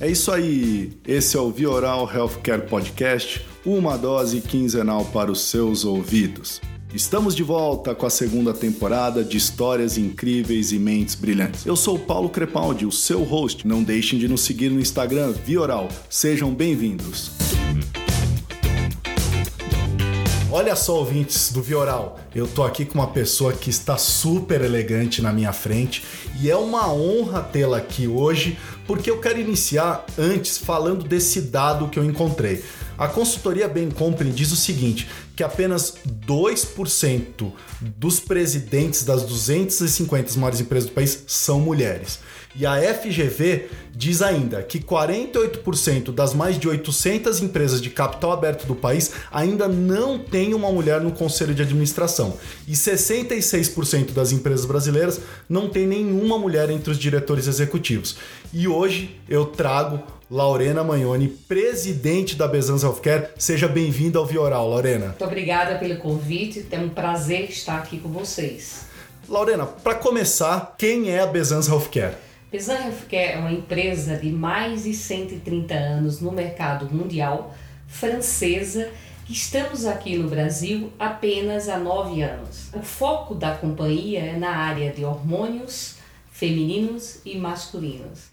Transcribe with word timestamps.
É 0.00 0.10
isso 0.10 0.32
aí. 0.32 0.92
Esse 1.06 1.36
é 1.36 1.40
o 1.40 1.50
Vioral 1.50 2.10
Healthcare 2.10 2.66
Podcast, 2.66 3.46
uma 3.66 3.98
dose 3.98 4.40
quinzenal 4.40 5.04
para 5.04 5.30
os 5.30 5.42
seus 5.42 5.84
ouvidos. 5.84 6.58
Estamos 6.94 7.36
de 7.36 7.42
volta 7.42 7.94
com 7.94 8.06
a 8.06 8.10
segunda 8.10 8.54
temporada 8.54 9.22
de 9.22 9.36
histórias 9.36 9.98
incríveis 9.98 10.72
e 10.72 10.78
mentes 10.78 11.14
brilhantes. 11.14 11.66
Eu 11.66 11.76
sou 11.76 11.96
o 11.96 11.98
Paulo 11.98 12.30
Crepaldi, 12.30 12.86
o 12.86 12.90
seu 12.90 13.22
host. 13.22 13.68
Não 13.68 13.82
deixem 13.82 14.18
de 14.18 14.26
nos 14.26 14.40
seguir 14.40 14.70
no 14.70 14.80
Instagram 14.80 15.32
Vioral. 15.32 15.86
Sejam 16.08 16.54
bem-vindos. 16.54 17.32
Olha 20.52 20.74
só, 20.74 20.96
ouvintes 20.96 21.52
do 21.52 21.62
Vioral, 21.62 22.18
eu 22.34 22.48
tô 22.48 22.64
aqui 22.64 22.84
com 22.84 22.94
uma 22.94 23.06
pessoa 23.06 23.52
que 23.52 23.70
está 23.70 23.96
super 23.96 24.60
elegante 24.62 25.22
na 25.22 25.32
minha 25.32 25.52
frente 25.52 26.02
e 26.42 26.50
é 26.50 26.56
uma 26.56 26.92
honra 26.92 27.40
tê-la 27.40 27.76
aqui 27.76 28.08
hoje, 28.08 28.58
porque 28.90 29.08
eu 29.08 29.20
quero 29.20 29.38
iniciar 29.38 30.04
antes 30.18 30.58
falando 30.58 31.04
desse 31.04 31.42
dado 31.42 31.86
que 31.86 31.96
eu 31.96 32.04
encontrei. 32.04 32.64
A 33.00 33.08
consultoria 33.08 33.66
Bain 33.66 33.88
Company 33.90 34.30
diz 34.30 34.52
o 34.52 34.56
seguinte, 34.56 35.08
que 35.34 35.42
apenas 35.42 35.94
2% 36.26 37.50
dos 37.80 38.20
presidentes 38.20 39.06
das 39.06 39.22
250 39.22 40.38
maiores 40.38 40.60
empresas 40.60 40.90
do 40.90 40.92
país 40.92 41.24
são 41.26 41.60
mulheres. 41.60 42.18
E 42.54 42.66
a 42.66 42.76
FGV 42.76 43.70
diz 43.96 44.20
ainda 44.20 44.62
que 44.62 44.78
48% 44.78 46.12
das 46.12 46.34
mais 46.34 46.58
de 46.58 46.68
800 46.68 47.40
empresas 47.40 47.80
de 47.80 47.88
capital 47.88 48.32
aberto 48.32 48.66
do 48.66 48.74
país 48.74 49.12
ainda 49.32 49.66
não 49.66 50.18
tem 50.18 50.52
uma 50.52 50.70
mulher 50.70 51.00
no 51.00 51.12
conselho 51.12 51.54
de 51.54 51.62
administração. 51.62 52.36
E 52.68 52.72
66% 52.72 54.12
das 54.12 54.30
empresas 54.30 54.66
brasileiras 54.66 55.18
não 55.48 55.70
tem 55.70 55.86
nenhuma 55.86 56.38
mulher 56.38 56.68
entre 56.68 56.90
os 56.90 56.98
diretores 56.98 57.46
executivos. 57.46 58.16
E 58.52 58.68
hoje 58.68 59.18
eu 59.26 59.46
trago 59.46 60.19
Lorena 60.30 60.84
Magnoni, 60.84 61.26
presidente 61.26 62.36
da 62.36 62.46
Bezans 62.46 62.84
Healthcare. 62.84 63.30
Seja 63.36 63.66
bem-vinda 63.66 64.16
ao 64.16 64.24
Vioral, 64.24 64.70
Lorena. 64.70 65.06
Muito 65.06 65.24
obrigada 65.24 65.76
pelo 65.76 65.96
convite, 65.96 66.64
é 66.70 66.78
um 66.78 66.88
prazer 66.88 67.50
estar 67.50 67.78
aqui 67.78 67.98
com 67.98 68.08
vocês. 68.10 68.86
Lorena, 69.28 69.66
para 69.66 69.96
começar, 69.96 70.76
quem 70.78 71.10
é 71.10 71.18
a 71.18 71.26
Bezans 71.26 71.66
Healthcare? 71.66 72.14
Bezans 72.48 72.78
Healthcare 72.78 73.32
é 73.32 73.38
uma 73.38 73.50
empresa 73.50 74.16
de 74.16 74.30
mais 74.30 74.84
de 74.84 74.94
130 74.94 75.74
anos 75.74 76.20
no 76.20 76.30
mercado 76.30 76.88
mundial, 76.94 77.52
francesa, 77.88 78.88
que 79.26 79.32
estamos 79.32 79.84
aqui 79.84 80.16
no 80.16 80.28
Brasil 80.30 80.92
apenas 80.96 81.68
há 81.68 81.76
nove 81.76 82.22
anos. 82.22 82.72
O 82.72 82.82
foco 82.82 83.34
da 83.34 83.56
companhia 83.56 84.20
é 84.20 84.38
na 84.38 84.50
área 84.50 84.92
de 84.92 85.04
hormônios 85.04 85.96
femininos 86.30 87.18
e 87.24 87.36
masculinos. 87.36 88.29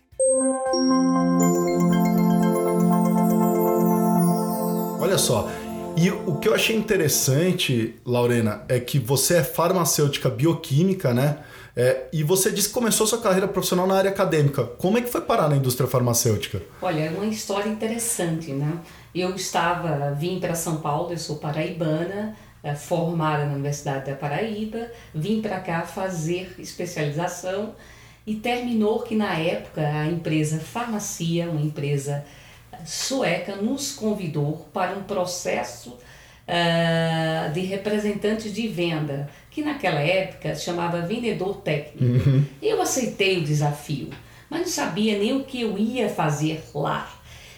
Olha 4.99 5.17
só, 5.17 5.47
e 5.95 6.09
o 6.09 6.37
que 6.39 6.47
eu 6.47 6.55
achei 6.55 6.75
interessante, 6.75 7.95
Laurena, 8.03 8.63
é 8.67 8.79
que 8.79 8.97
você 8.97 9.37
é 9.37 9.43
farmacêutica 9.43 10.29
bioquímica, 10.29 11.13
né? 11.13 11.37
É, 11.75 12.07
e 12.11 12.23
você 12.23 12.51
disse 12.51 12.69
que 12.69 12.73
começou 12.73 13.05
sua 13.05 13.21
carreira 13.21 13.47
profissional 13.47 13.85
na 13.85 13.95
área 13.95 14.09
acadêmica. 14.09 14.63
Como 14.63 14.97
é 14.97 15.01
que 15.01 15.09
foi 15.09 15.21
parar 15.21 15.47
na 15.47 15.55
indústria 15.55 15.87
farmacêutica? 15.87 16.63
Olha, 16.81 17.01
é 17.01 17.09
uma 17.11 17.27
história 17.27 17.69
interessante, 17.69 18.51
né? 18.51 18.79
Eu 19.13 19.35
estava, 19.35 20.15
vim 20.17 20.39
para 20.39 20.55
São 20.55 20.77
Paulo, 20.77 21.11
eu 21.11 21.17
sou 21.19 21.35
paraibana, 21.35 22.35
é, 22.63 22.73
formada 22.73 23.45
na 23.45 23.53
Universidade 23.53 24.09
da 24.09 24.17
Paraíba, 24.17 24.91
vim 25.13 25.41
para 25.41 25.59
cá 25.59 25.83
fazer 25.83 26.55
especialização 26.57 27.75
e 28.27 28.35
terminou 28.35 28.99
que 28.99 29.15
na 29.15 29.35
época 29.35 29.81
a 29.81 30.05
empresa 30.05 30.59
Farmacia, 30.59 31.49
uma 31.49 31.61
empresa 31.61 32.25
sueca, 32.85 33.55
nos 33.55 33.93
convidou 33.93 34.67
para 34.73 34.97
um 34.97 35.03
processo 35.03 35.91
uh, 35.91 37.53
de 37.53 37.61
representantes 37.61 38.53
de 38.53 38.67
venda, 38.67 39.29
que 39.49 39.61
naquela 39.61 40.01
época 40.01 40.53
chamava 40.55 41.01
vendedor 41.01 41.61
técnico. 41.61 42.29
Uhum. 42.29 42.43
Eu 42.61 42.81
aceitei 42.81 43.37
o 43.37 43.43
desafio, 43.45 44.09
mas 44.49 44.59
não 44.59 44.67
sabia 44.67 45.17
nem 45.17 45.33
o 45.33 45.45
que 45.45 45.61
eu 45.61 45.77
ia 45.77 46.09
fazer 46.09 46.61
lá. 46.75 47.09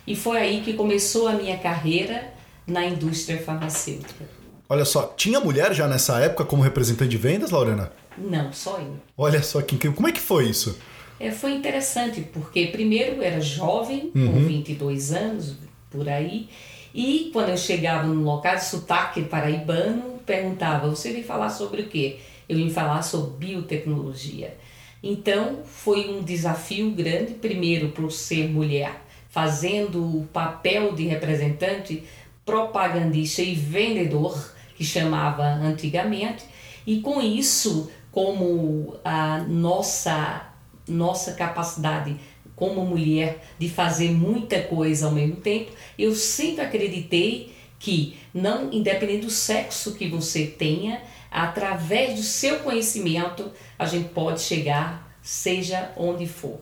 E 0.05 0.15
foi 0.15 0.37
aí 0.37 0.61
que 0.61 0.73
começou 0.73 1.27
a 1.27 1.33
minha 1.33 1.57
carreira 1.57 2.31
na 2.67 2.85
indústria 2.85 3.41
farmacêutica. 3.41 4.23
Olha 4.69 4.85
só, 4.85 5.13
tinha 5.17 5.39
mulher 5.39 5.73
já 5.73 5.87
nessa 5.87 6.19
época 6.19 6.45
como 6.45 6.61
representante 6.61 7.09
de 7.09 7.17
vendas, 7.17 7.49
Lorena? 7.49 7.91
Não, 8.19 8.51
só 8.51 8.79
eu. 8.79 8.95
Olha 9.17 9.41
só, 9.41 9.61
que, 9.61 9.77
como 9.91 10.07
é 10.07 10.11
que 10.11 10.19
foi 10.19 10.49
isso? 10.49 10.77
É, 11.19 11.31
foi 11.31 11.53
interessante, 11.53 12.21
porque 12.21 12.67
primeiro 12.67 13.17
eu 13.17 13.23
era 13.23 13.41
jovem, 13.41 14.11
uhum. 14.15 14.31
com 14.31 14.39
22 14.47 15.11
anos, 15.11 15.55
por 15.91 16.07
aí, 16.07 16.47
e 16.93 17.29
quando 17.33 17.49
eu 17.49 17.57
chegava 17.57 18.07
no 18.07 18.23
local 18.23 18.55
de 18.55 18.65
sotaque 18.65 19.23
paraibano, 19.23 20.19
perguntava, 20.25 20.89
você 20.89 21.11
vem 21.11 21.23
falar 21.23 21.49
sobre 21.49 21.81
o 21.81 21.87
quê? 21.87 22.19
Eu 22.47 22.57
vim 22.57 22.69
falar 22.69 23.01
sobre 23.01 23.47
biotecnologia. 23.47 24.57
Então, 25.03 25.59
foi 25.65 26.09
um 26.09 26.23
desafio 26.23 26.91
grande, 26.91 27.33
primeiro 27.33 27.89
por 27.89 28.11
ser 28.11 28.49
mulher, 28.49 29.01
fazendo 29.29 30.03
o 30.03 30.27
papel 30.33 30.93
de 30.93 31.05
representante, 31.05 32.03
propagandista 32.45 33.41
e 33.41 33.53
vendedor, 33.53 34.53
que 34.75 34.83
chamava 34.83 35.43
antigamente, 35.43 36.43
e 36.85 37.01
com 37.01 37.21
isso 37.21 37.89
como 38.11 38.95
a 39.03 39.39
nossa 39.39 40.45
nossa 40.87 41.33
capacidade 41.33 42.19
como 42.55 42.83
mulher 42.83 43.45
de 43.59 43.69
fazer 43.69 44.09
muita 44.11 44.61
coisa 44.63 45.05
ao 45.05 45.11
mesmo 45.11 45.37
tempo, 45.37 45.71
eu 45.97 46.13
sempre 46.15 46.65
acreditei 46.65 47.55
que 47.77 48.17
não 48.33 48.73
independente 48.73 49.25
do 49.25 49.31
sexo 49.31 49.93
que 49.93 50.09
você 50.09 50.45
tenha, 50.45 51.01
através 51.31 52.15
do 52.15 52.23
seu 52.23 52.59
conhecimento, 52.59 53.49
a 53.77 53.85
gente 53.85 54.09
pode 54.09 54.41
chegar 54.41 55.09
seja 55.21 55.91
onde 55.95 56.27
for. 56.27 56.59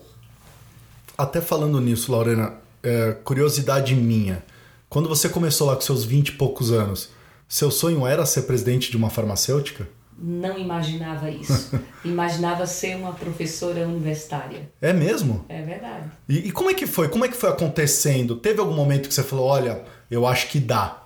Até 1.16 1.40
falando 1.40 1.80
nisso, 1.80 2.12
Lorena, 2.12 2.54
é, 2.82 3.12
curiosidade 3.24 3.94
minha. 3.94 4.44
Quando 4.88 5.08
você 5.08 5.28
começou 5.28 5.66
lá 5.66 5.74
com 5.74 5.80
seus 5.80 6.04
20 6.04 6.28
e 6.28 6.32
poucos 6.32 6.70
anos, 6.70 7.10
seu 7.48 7.70
sonho 7.70 8.06
era 8.06 8.24
ser 8.24 8.42
presidente 8.42 8.90
de 8.90 8.96
uma 8.96 9.10
farmacêutica? 9.10 9.88
Não 10.20 10.58
imaginava 10.58 11.30
isso. 11.30 11.78
imaginava 12.04 12.66
ser 12.66 12.96
uma 12.96 13.12
professora 13.12 13.86
universitária. 13.86 14.70
É 14.82 14.92
mesmo? 14.92 15.44
É 15.48 15.62
verdade. 15.62 16.10
E, 16.28 16.48
e, 16.48 16.50
como 16.50 16.70
é 16.70 16.74
que 16.74 16.86
foi? 16.86 17.08
Como 17.08 17.24
é 17.24 17.28
que 17.28 17.36
foi 17.36 17.50
acontecendo? 17.50 18.36
Teve 18.36 18.60
algum 18.60 18.74
momento 18.74 19.08
que 19.08 19.14
você 19.14 19.22
falou, 19.22 19.46
olha, 19.46 19.82
eu 20.10 20.26
acho 20.26 20.48
que 20.48 20.58
dá? 20.58 21.04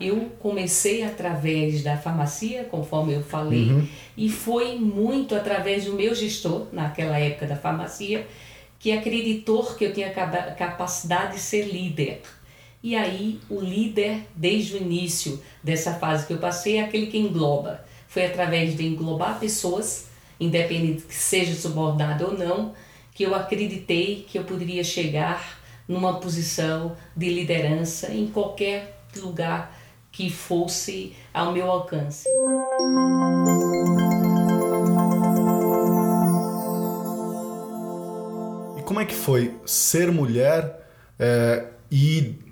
Eu 0.00 0.30
comecei 0.38 1.02
através 1.02 1.82
da 1.82 1.96
farmácia, 1.96 2.62
conforme 2.64 3.14
eu 3.14 3.22
falei, 3.22 3.70
uhum. 3.70 3.88
e 4.16 4.30
foi 4.30 4.76
muito 4.76 5.34
através 5.34 5.86
do 5.86 5.94
meu 5.94 6.14
gestor, 6.14 6.68
naquela 6.72 7.18
época 7.18 7.48
da 7.48 7.56
farmácia, 7.56 8.24
que 8.78 8.92
acreditou 8.92 9.64
que 9.74 9.84
eu 9.84 9.92
tinha 9.92 10.10
capacidade 10.10 11.34
de 11.34 11.40
ser 11.40 11.62
líder. 11.62 12.22
E 12.80 12.94
aí, 12.94 13.40
o 13.50 13.60
líder, 13.60 14.20
desde 14.36 14.74
o 14.74 14.76
início 14.76 15.42
dessa 15.64 15.94
fase 15.94 16.24
que 16.24 16.32
eu 16.32 16.38
passei, 16.38 16.76
é 16.76 16.82
aquele 16.82 17.08
que 17.08 17.18
engloba 17.18 17.87
foi 18.08 18.24
através 18.26 18.76
de 18.76 18.86
englobar 18.86 19.38
pessoas, 19.38 20.06
independente 20.40 21.02
que 21.02 21.14
seja 21.14 21.54
subordinada 21.54 22.26
ou 22.26 22.36
não, 22.36 22.74
que 23.14 23.22
eu 23.22 23.34
acreditei 23.34 24.26
que 24.28 24.38
eu 24.38 24.44
poderia 24.44 24.82
chegar 24.82 25.58
numa 25.86 26.18
posição 26.18 26.96
de 27.16 27.28
liderança 27.30 28.12
em 28.12 28.26
qualquer 28.26 29.02
lugar 29.16 29.76
que 30.10 30.30
fosse 30.30 31.14
ao 31.32 31.52
meu 31.52 31.70
alcance. 31.70 32.28
E 38.78 38.82
como 38.82 39.00
é 39.00 39.04
que 39.04 39.14
foi 39.14 39.54
ser 39.66 40.10
mulher 40.10 40.80
é, 41.18 41.66
e 41.90 42.47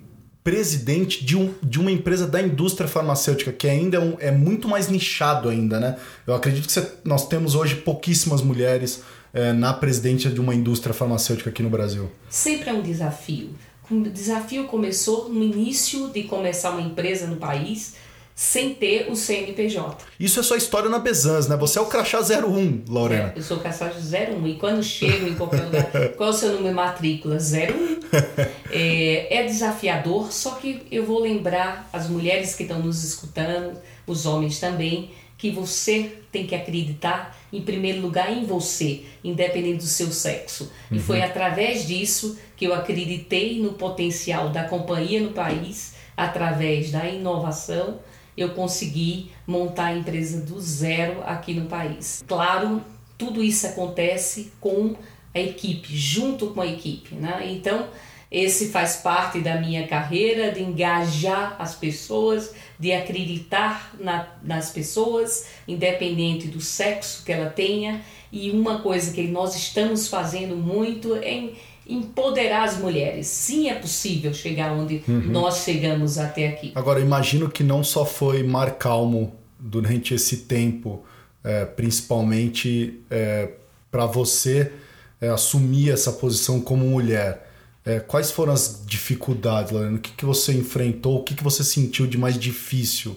presidente 0.46 1.24
de, 1.24 1.36
um, 1.36 1.52
de 1.60 1.80
uma 1.80 1.90
empresa 1.90 2.24
da 2.24 2.40
indústria 2.40 2.86
farmacêutica, 2.86 3.50
que 3.50 3.66
ainda 3.66 3.96
é, 3.96 4.00
um, 4.00 4.16
é 4.20 4.30
muito 4.30 4.68
mais 4.68 4.88
nichado 4.88 5.48
ainda, 5.48 5.80
né? 5.80 5.96
Eu 6.24 6.36
acredito 6.36 6.68
que 6.68 6.88
nós 7.02 7.26
temos 7.26 7.56
hoje 7.56 7.74
pouquíssimas 7.74 8.42
mulheres 8.42 9.02
é, 9.34 9.52
na 9.52 9.74
presidência 9.74 10.30
de 10.30 10.40
uma 10.40 10.54
indústria 10.54 10.94
farmacêutica 10.94 11.50
aqui 11.50 11.64
no 11.64 11.68
Brasil. 11.68 12.12
Sempre 12.30 12.70
é 12.70 12.72
um 12.72 12.80
desafio. 12.80 13.50
O 13.90 14.02
desafio 14.02 14.66
começou 14.66 15.28
no 15.28 15.42
início 15.42 16.10
de 16.10 16.22
começar 16.22 16.70
uma 16.70 16.82
empresa 16.82 17.26
no 17.26 17.38
país, 17.38 17.96
sem 18.38 18.74
ter 18.74 19.10
o 19.10 19.16
CNPJ. 19.16 19.96
Isso 20.20 20.38
é 20.38 20.42
sua 20.42 20.58
história 20.58 20.90
na 20.90 20.98
Bezans, 20.98 21.48
né? 21.48 21.56
Você 21.56 21.78
é 21.78 21.82
o 21.82 21.86
crachá 21.86 22.20
01, 22.20 22.84
Lorena. 22.86 23.32
É, 23.34 23.38
eu 23.38 23.42
sou 23.42 23.56
o 23.56 23.60
crachá 23.60 23.90
01 23.90 24.46
e 24.46 24.56
quando 24.56 24.82
chego 24.82 25.26
em 25.26 25.34
qualquer 25.34 25.64
lugar, 25.64 25.90
qual 26.18 26.28
é 26.28 26.32
o 26.32 26.34
seu 26.34 26.50
número 26.50 26.68
de 26.68 26.74
matrícula? 26.74 27.38
01. 27.38 27.96
É, 28.70 29.38
é 29.38 29.44
desafiador, 29.44 30.30
só 30.30 30.56
que 30.56 30.86
eu 30.90 31.06
vou 31.06 31.18
lembrar 31.18 31.88
as 31.90 32.10
mulheres 32.10 32.54
que 32.54 32.64
estão 32.64 32.78
nos 32.80 33.02
escutando, 33.02 33.80
os 34.06 34.26
homens 34.26 34.60
também, 34.60 35.12
que 35.38 35.50
você 35.50 36.12
tem 36.30 36.46
que 36.46 36.54
acreditar, 36.54 37.34
em 37.50 37.62
primeiro 37.62 38.02
lugar, 38.02 38.30
em 38.30 38.44
você, 38.44 39.04
independente 39.24 39.78
do 39.78 39.84
seu 39.84 40.12
sexo. 40.12 40.70
Uhum. 40.90 40.98
E 40.98 41.00
foi 41.00 41.22
através 41.22 41.86
disso 41.86 42.38
que 42.54 42.66
eu 42.66 42.74
acreditei 42.74 43.58
no 43.62 43.72
potencial 43.72 44.50
da 44.50 44.64
companhia 44.64 45.22
no 45.22 45.30
país, 45.30 45.94
através 46.14 46.90
da 46.90 47.06
inovação, 47.08 47.98
eu 48.36 48.50
consegui 48.50 49.30
montar 49.46 49.86
a 49.86 49.96
empresa 49.96 50.40
do 50.40 50.60
zero 50.60 51.22
aqui 51.24 51.54
no 51.54 51.66
país. 51.66 52.24
Claro, 52.26 52.82
tudo 53.16 53.42
isso 53.42 53.66
acontece 53.66 54.52
com 54.60 54.94
a 55.34 55.40
equipe, 55.40 55.96
junto 55.96 56.48
com 56.48 56.60
a 56.60 56.66
equipe. 56.66 57.14
Né? 57.14 57.48
Então, 57.52 57.88
esse 58.30 58.68
faz 58.68 58.96
parte 58.96 59.40
da 59.40 59.60
minha 59.60 59.86
carreira 59.86 60.50
de 60.50 60.62
engajar 60.62 61.56
as 61.58 61.74
pessoas, 61.74 62.54
de 62.78 62.92
acreditar 62.92 63.94
na, 64.00 64.28
nas 64.42 64.70
pessoas, 64.70 65.46
independente 65.66 66.48
do 66.48 66.60
sexo 66.60 67.24
que 67.24 67.32
ela 67.32 67.48
tenha. 67.48 68.02
E 68.32 68.50
uma 68.50 68.80
coisa 68.80 69.12
que 69.12 69.22
nós 69.22 69.54
estamos 69.54 70.08
fazendo 70.08 70.56
muito 70.56 71.14
é 71.16 71.50
empoderar 71.88 72.64
as 72.64 72.78
mulheres. 72.78 73.26
Sim, 73.26 73.68
é 73.68 73.74
possível 73.74 74.32
chegar 74.34 74.72
onde 74.72 75.02
uhum. 75.06 75.26
nós 75.28 75.58
chegamos 75.58 76.18
até 76.18 76.48
aqui. 76.48 76.72
Agora, 76.74 77.00
imagino 77.00 77.48
que 77.48 77.62
não 77.62 77.84
só 77.84 78.04
foi 78.04 78.42
mar 78.42 78.72
calmo 78.72 79.32
durante 79.58 80.14
esse 80.14 80.38
tempo, 80.38 81.04
é, 81.42 81.64
principalmente 81.64 83.00
é, 83.10 83.50
para 83.90 84.06
você 84.06 84.72
é, 85.20 85.28
assumir 85.28 85.90
essa 85.90 86.12
posição 86.12 86.60
como 86.60 86.84
mulher. 86.84 87.46
É, 87.84 88.00
quais 88.00 88.32
foram 88.32 88.52
as 88.52 88.82
dificuldades, 88.84 89.70
Lorena? 89.70 89.96
O 89.96 90.00
que, 90.00 90.10
que 90.10 90.24
você 90.24 90.52
enfrentou? 90.52 91.20
O 91.20 91.22
que, 91.22 91.34
que 91.34 91.44
você 91.44 91.62
sentiu 91.62 92.06
de 92.06 92.18
mais 92.18 92.36
difícil 92.36 93.16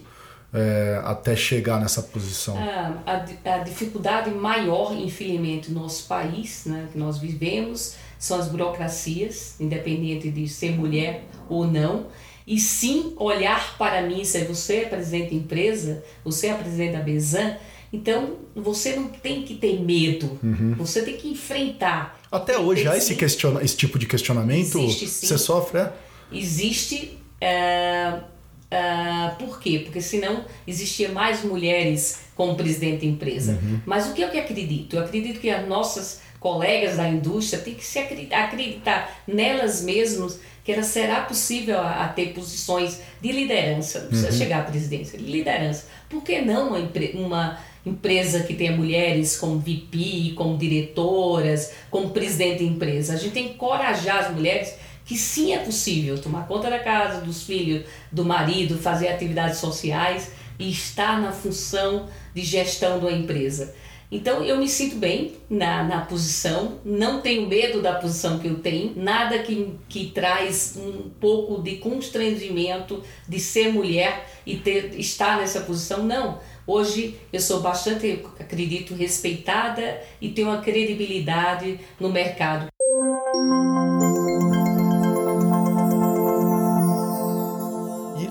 é, 0.52 1.00
até 1.04 1.34
chegar 1.34 1.80
nessa 1.80 2.02
posição? 2.02 2.56
Ah, 2.56 2.94
a, 3.04 3.54
a, 3.54 3.58
dificuldade 3.58 4.30
maior, 4.30 4.94
infelizmente, 4.94 5.72
no 5.72 5.82
nosso 5.82 6.06
país, 6.06 6.64
né, 6.66 6.88
que 6.92 6.98
nós 6.98 7.18
vivemos, 7.18 7.96
são 8.20 8.38
as 8.38 8.46
burocracias, 8.46 9.56
independente 9.58 10.30
de 10.30 10.46
ser 10.46 10.76
mulher 10.76 11.24
ou 11.48 11.66
não. 11.66 12.06
E 12.46 12.60
sim 12.60 13.14
olhar 13.16 13.76
para 13.76 14.02
mim, 14.02 14.22
se 14.24 14.44
você 14.44 14.76
é 14.76 14.84
presidente 14.84 15.30
da 15.30 15.36
empresa, 15.36 16.04
você 16.22 16.48
é 16.48 16.54
presidente 16.54 16.92
da 16.92 17.00
Bezan, 17.00 17.56
então, 17.92 18.36
você 18.54 18.94
não 18.94 19.08
tem 19.08 19.42
que 19.42 19.54
ter 19.54 19.80
medo, 19.80 20.38
uhum. 20.42 20.74
você 20.78 21.02
tem 21.02 21.16
que 21.16 21.28
enfrentar. 21.28 22.20
Até 22.30 22.56
hoje 22.56 22.86
há 22.86 22.96
esse, 22.96 23.16
questiona, 23.16 23.62
esse 23.64 23.76
tipo 23.76 23.98
de 23.98 24.06
questionamento? 24.06 24.78
Existe, 24.78 25.08
sim. 25.08 25.26
Você 25.26 25.38
sofre, 25.38 25.80
é? 25.80 25.92
Existe. 26.32 27.18
Uh, 27.42 28.18
uh, 28.18 29.36
por 29.38 29.58
quê? 29.58 29.80
Porque 29.80 30.00
senão 30.00 30.44
existia 30.66 31.08
mais 31.08 31.42
mulheres 31.42 32.20
como 32.36 32.54
presidente 32.54 33.00
da 33.00 33.06
empresa. 33.06 33.58
Uhum. 33.60 33.80
Mas 33.84 34.08
o 34.08 34.12
que 34.12 34.22
eu 34.22 34.30
que 34.30 34.38
acredito? 34.38 34.94
Eu 34.94 35.02
acredito 35.02 35.40
que 35.40 35.50
as 35.50 35.66
nossas 35.66 36.20
colegas 36.40 36.96
da 36.96 37.08
indústria 37.08 37.62
têm 37.62 37.74
que 37.74 37.84
se 37.84 37.98
acreditar, 37.98 38.44
acreditar 38.44 39.22
nelas 39.28 39.82
mesmas 39.82 40.40
que 40.64 40.72
ela 40.72 40.82
será 40.82 41.22
possível 41.22 41.78
a, 41.78 42.04
a, 42.04 42.08
ter 42.08 42.32
posições 42.32 43.00
de 43.20 43.30
liderança. 43.30 44.00
Não 44.00 44.08
precisa 44.08 44.30
uhum. 44.30 44.38
chegar 44.38 44.60
à 44.60 44.62
presidência, 44.62 45.18
de 45.18 45.24
liderança. 45.24 45.86
Por 46.08 46.22
que 46.22 46.40
não 46.40 46.70
uma, 46.70 46.90
uma 47.14 47.58
empresa 47.84 48.40
que 48.40 48.54
tenha 48.54 48.72
mulheres 48.72 49.36
como 49.36 49.58
VP, 49.58 50.34
como 50.36 50.56
diretoras, 50.56 51.72
como 51.90 52.10
presidente 52.10 52.58
de 52.58 52.66
empresa. 52.66 53.14
A 53.14 53.16
gente 53.16 53.32
tem 53.32 53.48
que 53.48 53.54
encorajar 53.54 54.24
as 54.24 54.34
mulheres 54.34 54.74
que 55.04 55.16
sim 55.16 55.52
é 55.52 55.58
possível 55.58 56.20
tomar 56.20 56.46
conta 56.46 56.70
da 56.70 56.78
casa, 56.78 57.20
dos 57.20 57.42
filhos, 57.42 57.84
do 58.12 58.24
marido, 58.24 58.78
fazer 58.78 59.08
atividades 59.08 59.58
sociais 59.58 60.30
e 60.58 60.70
estar 60.70 61.20
na 61.20 61.32
função 61.32 62.08
de 62.34 62.42
gestão 62.42 62.98
de 62.98 63.06
uma 63.06 63.12
empresa. 63.12 63.74
Então 64.10 64.42
eu 64.42 64.56
me 64.56 64.68
sinto 64.68 64.96
bem 64.96 65.36
na, 65.48 65.84
na 65.84 66.00
posição, 66.00 66.80
não 66.84 67.20
tenho 67.20 67.46
medo 67.46 67.80
da 67.80 67.94
posição 67.94 68.40
que 68.40 68.48
eu 68.48 68.58
tenho, 68.58 68.92
nada 68.96 69.38
que, 69.38 69.72
que 69.88 70.10
traz 70.10 70.76
um 70.76 71.08
pouco 71.20 71.62
de 71.62 71.76
constrangimento 71.76 73.04
de 73.28 73.38
ser 73.38 73.72
mulher 73.72 74.28
e 74.44 74.56
ter, 74.56 74.98
estar 74.98 75.38
nessa 75.38 75.60
posição, 75.60 76.02
não. 76.02 76.40
Hoje 76.66 77.18
eu 77.32 77.40
sou 77.40 77.60
bastante, 77.60 78.24
acredito, 78.38 78.94
respeitada 78.94 80.00
e 80.20 80.30
tenho 80.30 80.48
uma 80.48 80.60
credibilidade 80.60 81.78
no 81.98 82.10
mercado. 82.10 82.66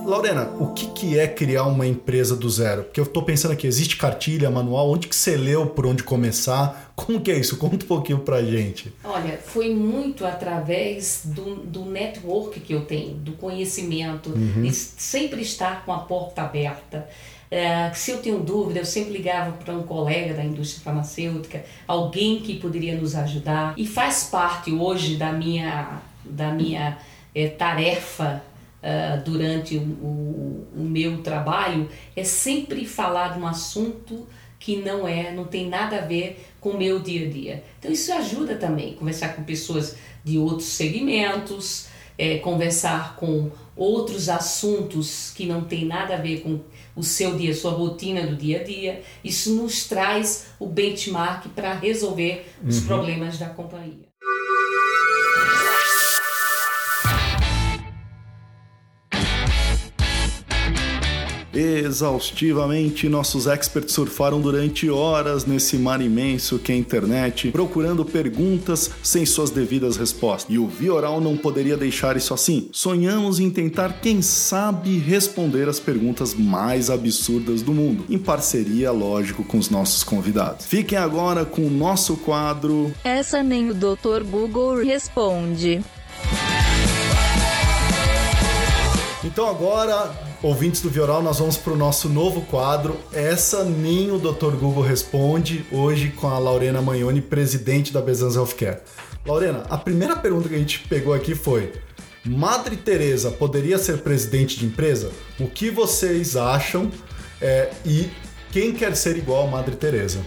Lorena, 0.09 0.49
o 0.59 0.73
que, 0.73 0.87
que 0.87 1.19
é 1.19 1.27
criar 1.27 1.65
uma 1.65 1.85
empresa 1.85 2.35
do 2.35 2.49
zero? 2.49 2.83
Porque 2.83 2.99
eu 2.99 3.03
estou 3.03 3.21
pensando 3.21 3.51
aqui, 3.51 3.67
existe 3.67 3.95
cartilha, 3.95 4.49
manual, 4.49 4.89
onde 4.89 5.07
que 5.07 5.15
você 5.15 5.37
leu, 5.37 5.67
por 5.67 5.85
onde 5.85 6.01
começar? 6.01 6.91
Como 6.95 7.21
que 7.21 7.29
é 7.29 7.37
isso? 7.37 7.57
Conta 7.57 7.85
um 7.85 7.87
pouquinho 7.87 8.17
pra 8.17 8.41
gente. 8.41 8.91
Olha, 9.03 9.37
foi 9.37 9.73
muito 9.73 10.25
através 10.25 11.21
do, 11.25 11.57
do 11.57 11.85
network 11.85 12.59
que 12.59 12.73
eu 12.73 12.85
tenho, 12.85 13.13
do 13.13 13.33
conhecimento, 13.33 14.31
uhum. 14.31 14.63
de 14.63 14.73
sempre 14.73 15.41
estar 15.41 15.85
com 15.85 15.93
a 15.93 15.99
porta 15.99 16.41
aberta. 16.41 17.07
É, 17.51 17.91
se 17.93 18.09
eu 18.09 18.17
tenho 18.17 18.39
dúvida, 18.39 18.79
eu 18.79 18.85
sempre 18.85 19.13
ligava 19.13 19.51
para 19.51 19.75
um 19.75 19.83
colega 19.83 20.33
da 20.33 20.43
indústria 20.43 20.83
farmacêutica, 20.83 21.63
alguém 21.87 22.39
que 22.39 22.59
poderia 22.59 22.95
nos 22.95 23.15
ajudar. 23.15 23.75
E 23.77 23.85
faz 23.85 24.23
parte 24.23 24.71
hoje 24.71 25.17
da 25.17 25.31
minha, 25.31 26.01
da 26.25 26.51
minha 26.51 26.97
é, 27.35 27.47
tarefa 27.47 28.48
uh, 28.83 29.23
durante 29.23 29.77
o, 29.77 29.81
o, 29.81 30.67
o 30.75 30.83
meu 30.83 31.21
trabalho, 31.21 31.89
é 32.15 32.23
sempre 32.23 32.85
falar 32.85 33.33
de 33.33 33.39
um 33.39 33.47
assunto 33.47 34.27
que 34.59 34.75
não 34.75 35.07
é, 35.07 35.31
não 35.31 35.45
tem 35.45 35.69
nada 35.69 35.97
a 35.97 36.01
ver 36.01 36.45
com 36.59 36.71
o 36.71 36.77
meu 36.77 36.99
dia 36.99 37.27
a 37.27 37.29
dia. 37.29 37.63
Então 37.79 37.91
isso 37.91 38.11
ajuda 38.11 38.55
também, 38.55 38.93
conversar 38.93 39.35
com 39.35 39.43
pessoas 39.43 39.95
de 40.23 40.37
outros 40.37 40.67
segmentos, 40.67 41.87
é, 42.17 42.37
conversar 42.39 43.15
com 43.15 43.49
outros 43.75 44.27
assuntos 44.27 45.31
que 45.33 45.45
não 45.45 45.63
tem 45.63 45.85
nada 45.85 46.15
a 46.15 46.17
ver 46.17 46.41
com 46.41 46.59
o 46.93 47.01
seu 47.01 47.37
dia, 47.37 47.55
sua 47.55 47.71
rotina 47.71 48.27
do 48.27 48.35
dia 48.35 48.59
a 48.59 48.63
dia. 48.63 49.01
Isso 49.23 49.55
nos 49.55 49.85
traz 49.85 50.47
o 50.59 50.67
benchmark 50.67 51.47
para 51.55 51.73
resolver 51.73 52.45
os 52.61 52.81
uhum. 52.81 52.87
problemas 52.87 53.37
da 53.37 53.47
companhia. 53.47 54.08
Exaustivamente, 61.59 63.09
nossos 63.09 63.45
experts 63.45 63.93
surfaram 63.93 64.39
durante 64.39 64.89
horas 64.89 65.43
nesse 65.45 65.77
mar 65.77 66.01
imenso 66.01 66.57
que 66.57 66.71
é 66.71 66.75
a 66.75 66.77
internet, 66.77 67.51
procurando 67.51 68.05
perguntas 68.05 68.89
sem 69.03 69.25
suas 69.25 69.49
devidas 69.49 69.97
respostas. 69.97 70.49
E 70.49 70.57
o 70.57 70.67
Vioral 70.67 71.19
não 71.19 71.35
poderia 71.35 71.75
deixar 71.75 72.15
isso 72.15 72.33
assim. 72.33 72.69
Sonhamos 72.71 73.41
em 73.41 73.49
tentar, 73.49 73.99
quem 74.01 74.21
sabe, 74.21 74.99
responder 74.99 75.67
as 75.67 75.81
perguntas 75.81 76.33
mais 76.33 76.89
absurdas 76.89 77.61
do 77.61 77.73
mundo, 77.73 78.05
em 78.09 78.17
parceria, 78.17 78.89
lógico, 78.91 79.43
com 79.43 79.57
os 79.57 79.69
nossos 79.69 80.01
convidados. 80.01 80.65
Fiquem 80.65 80.97
agora 80.97 81.43
com 81.43 81.67
o 81.67 81.69
nosso 81.69 82.15
quadro. 82.15 82.93
Essa 83.03 83.43
nem 83.43 83.69
o 83.69 83.73
Dr. 83.73 84.23
Google 84.23 84.77
responde. 84.77 85.81
Então 89.25 89.45
agora 89.45 90.28
ouvintes 90.41 90.81
do 90.81 90.89
Vioral, 90.89 91.21
nós 91.21 91.39
vamos 91.39 91.57
para 91.57 91.73
o 91.73 91.75
nosso 91.75 92.07
novo 92.07 92.41
quadro. 92.41 92.97
Essa 93.13 93.63
nem 93.63 94.11
o 94.11 94.17
Dr. 94.17 94.55
Google 94.55 94.83
responde, 94.83 95.65
hoje 95.71 96.09
com 96.09 96.27
a 96.27 96.37
Lorena 96.37 96.81
Magnoni, 96.81 97.21
presidente 97.21 97.91
da 97.91 98.01
Bezans 98.01 98.35
Healthcare. 98.35 98.79
Lorena, 99.25 99.65
a 99.69 99.77
primeira 99.77 100.15
pergunta 100.15 100.47
que 100.47 100.55
a 100.55 100.59
gente 100.59 100.79
pegou 100.87 101.13
aqui 101.13 101.35
foi: 101.35 101.73
Madre 102.25 102.77
Teresa 102.77 103.31
poderia 103.31 103.77
ser 103.77 103.99
presidente 103.99 104.57
de 104.57 104.65
empresa? 104.65 105.11
O 105.39 105.47
que 105.47 105.69
vocês 105.69 106.35
acham? 106.37 106.91
É, 107.41 107.69
e 107.85 108.09
quem 108.51 108.73
quer 108.73 108.95
ser 108.95 109.17
igual 109.17 109.47
a 109.47 109.51
Madre 109.51 109.75
Teresa? 109.75 110.19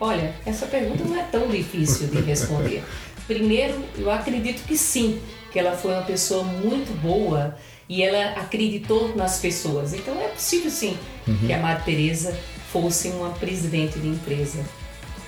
Olha, 0.00 0.34
essa 0.46 0.66
pergunta 0.66 1.04
não 1.04 1.16
é 1.18 1.24
tão 1.24 1.48
difícil 1.48 2.06
de 2.08 2.20
responder. 2.20 2.84
Primeiro, 3.26 3.74
eu 3.96 4.10
acredito 4.10 4.64
que 4.64 4.76
sim, 4.76 5.20
que 5.52 5.58
ela 5.58 5.76
foi 5.76 5.92
uma 5.92 6.02
pessoa 6.02 6.44
muito 6.44 6.98
boa 7.02 7.56
e 7.88 8.02
ela 8.02 8.40
acreditou 8.40 9.14
nas 9.16 9.38
pessoas. 9.38 9.94
Então 9.94 10.20
é 10.20 10.28
possível 10.28 10.70
sim 10.70 10.96
uhum. 11.26 11.46
que 11.46 11.52
a 11.52 11.58
Madre 11.58 11.84
Teresa 11.84 12.36
fosse 12.72 13.08
uma 13.08 13.30
presidente 13.30 13.98
de 13.98 14.08
empresa. 14.08 14.64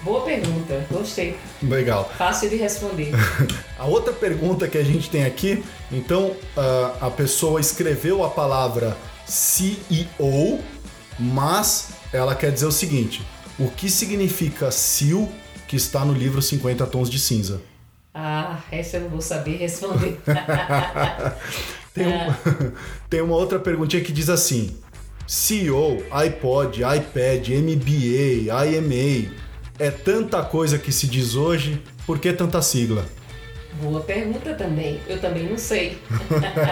Boa 0.02 0.23
pergunta, 0.23 0.87
gostei. 0.90 1.37
Legal. 1.62 2.11
Fácil 2.17 2.49
de 2.49 2.57
responder. 2.57 3.12
a 3.79 3.85
outra 3.85 4.12
pergunta 4.12 4.67
que 4.67 4.79
a 4.79 4.85
gente 4.85 5.11
tem 5.11 5.25
aqui, 5.25 5.62
então 5.93 6.35
a 7.00 7.11
pessoa 7.11 7.61
escreveu 7.61 8.25
a 8.25 8.31
palavra 8.31 8.97
CEO, 9.26 10.59
mas 11.19 11.90
ela 12.12 12.35
quer 12.35 12.50
dizer 12.50 12.67
o 12.67 12.73
seguinte: 12.73 13.23
o 13.59 13.69
que 13.71 13.90
significa 13.90 14.71
SEAL 14.71 15.29
que 15.69 15.76
está 15.76 16.02
no 16.02 16.14
livro 16.14 16.40
50 16.40 16.87
Tons 16.87 17.11
de 17.11 17.19
Cinza? 17.19 17.61
Ah, 18.12 18.59
essa 18.73 18.97
eu 18.97 19.02
não 19.02 19.11
vou 19.11 19.21
saber 19.21 19.57
responder. 19.57 20.19
Tem, 21.95 22.07
um, 22.07 22.73
tem 23.09 23.21
uma 23.21 23.35
outra 23.37 23.59
perguntinha 23.59 24.03
que 24.03 24.13
diz 24.13 24.29
assim: 24.29 24.77
CEO, 25.27 26.03
iPod, 26.11 26.83
iPad, 26.83 27.49
MBA, 27.49 28.51
IMA. 28.67 29.31
É 29.79 29.91
tanta 29.91 30.43
coisa 30.43 30.79
que 30.79 30.93
se 30.93 31.07
diz 31.07 31.35
hoje, 31.35 31.83
por 32.07 32.19
que 32.19 32.33
tanta 32.33 32.61
sigla? 32.61 33.07
Boa 33.81 34.01
pergunta 34.01 34.55
também. 34.55 35.01
Eu 35.09 35.21
também 35.21 35.49
não 35.49 35.57
sei. 35.57 35.99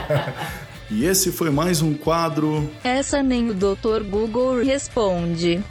e 0.90 1.04
esse 1.04 1.32
foi 1.32 1.50
mais 1.50 1.80
um 1.80 1.94
quadro. 1.94 2.68
Essa 2.84 3.22
nem 3.22 3.50
o 3.50 3.54
Dr. 3.54 4.02
Google 4.08 4.62
responde. 4.62 5.62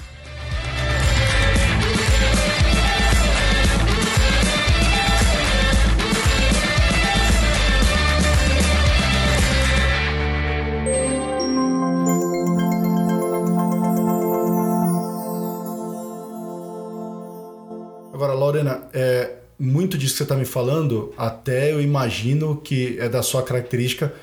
Lorena, 18.47 18.87
é, 18.93 19.35
muito 19.59 19.97
disso 19.97 20.13
que 20.13 20.17
você 20.17 20.23
está 20.23 20.35
me 20.35 20.45
falando, 20.45 21.13
até 21.17 21.71
eu 21.71 21.81
imagino 21.81 22.57
que 22.57 22.97
é 22.99 23.09
da 23.09 23.21
sua 23.21 23.43
característica, 23.43 24.13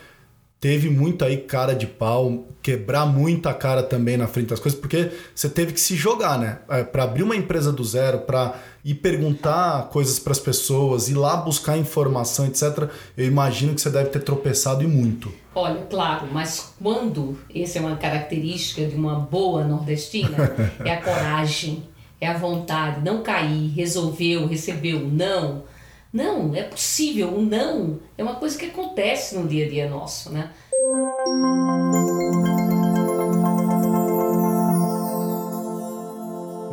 teve 0.64 0.88
muito 0.88 1.24
aí 1.24 1.36
cara 1.36 1.74
de 1.74 1.86
pau, 1.86 2.46
quebrar 2.62 3.04
muita 3.04 3.52
cara 3.52 3.82
também 3.82 4.16
na 4.16 4.26
frente 4.26 4.46
das 4.46 4.58
coisas, 4.58 4.80
porque 4.80 5.10
você 5.34 5.46
teve 5.46 5.74
que 5.74 5.80
se 5.80 5.94
jogar, 5.94 6.38
né? 6.38 6.60
É, 6.70 6.82
para 6.82 7.02
abrir 7.02 7.22
uma 7.22 7.36
empresa 7.36 7.70
do 7.70 7.84
zero, 7.84 8.20
para 8.20 8.54
ir 8.82 8.94
perguntar 8.94 9.90
coisas 9.90 10.18
para 10.18 10.32
as 10.32 10.38
pessoas, 10.38 11.10
ir 11.10 11.14
lá 11.14 11.36
buscar 11.36 11.76
informação, 11.76 12.46
etc. 12.46 12.88
Eu 13.14 13.26
imagino 13.26 13.74
que 13.74 13.80
você 13.82 13.90
deve 13.90 14.08
ter 14.08 14.20
tropeçado 14.20 14.82
e 14.82 14.86
muito. 14.86 15.30
Olha, 15.54 15.82
claro, 15.82 16.28
mas 16.32 16.72
quando, 16.82 17.36
essa 17.54 17.78
é 17.78 17.82
uma 17.82 17.96
característica 17.96 18.86
de 18.86 18.94
uma 18.96 19.16
boa 19.16 19.64
nordestina, 19.64 20.50
é 20.82 20.92
a 20.94 21.02
coragem 21.02 21.82
é 22.20 22.26
a 22.26 22.36
vontade, 22.36 23.04
não 23.04 23.22
cair, 23.22 23.72
resolveu, 23.74 24.46
recebeu, 24.46 25.00
não. 25.00 25.64
Não, 26.12 26.54
é 26.54 26.62
possível, 26.62 27.34
o 27.34 27.42
não 27.42 27.98
é 28.16 28.22
uma 28.22 28.36
coisa 28.36 28.56
que 28.56 28.66
acontece 28.66 29.36
no 29.36 29.48
dia 29.48 29.66
a 29.66 29.68
dia 29.68 29.90
nosso, 29.90 30.30
né? 30.30 30.50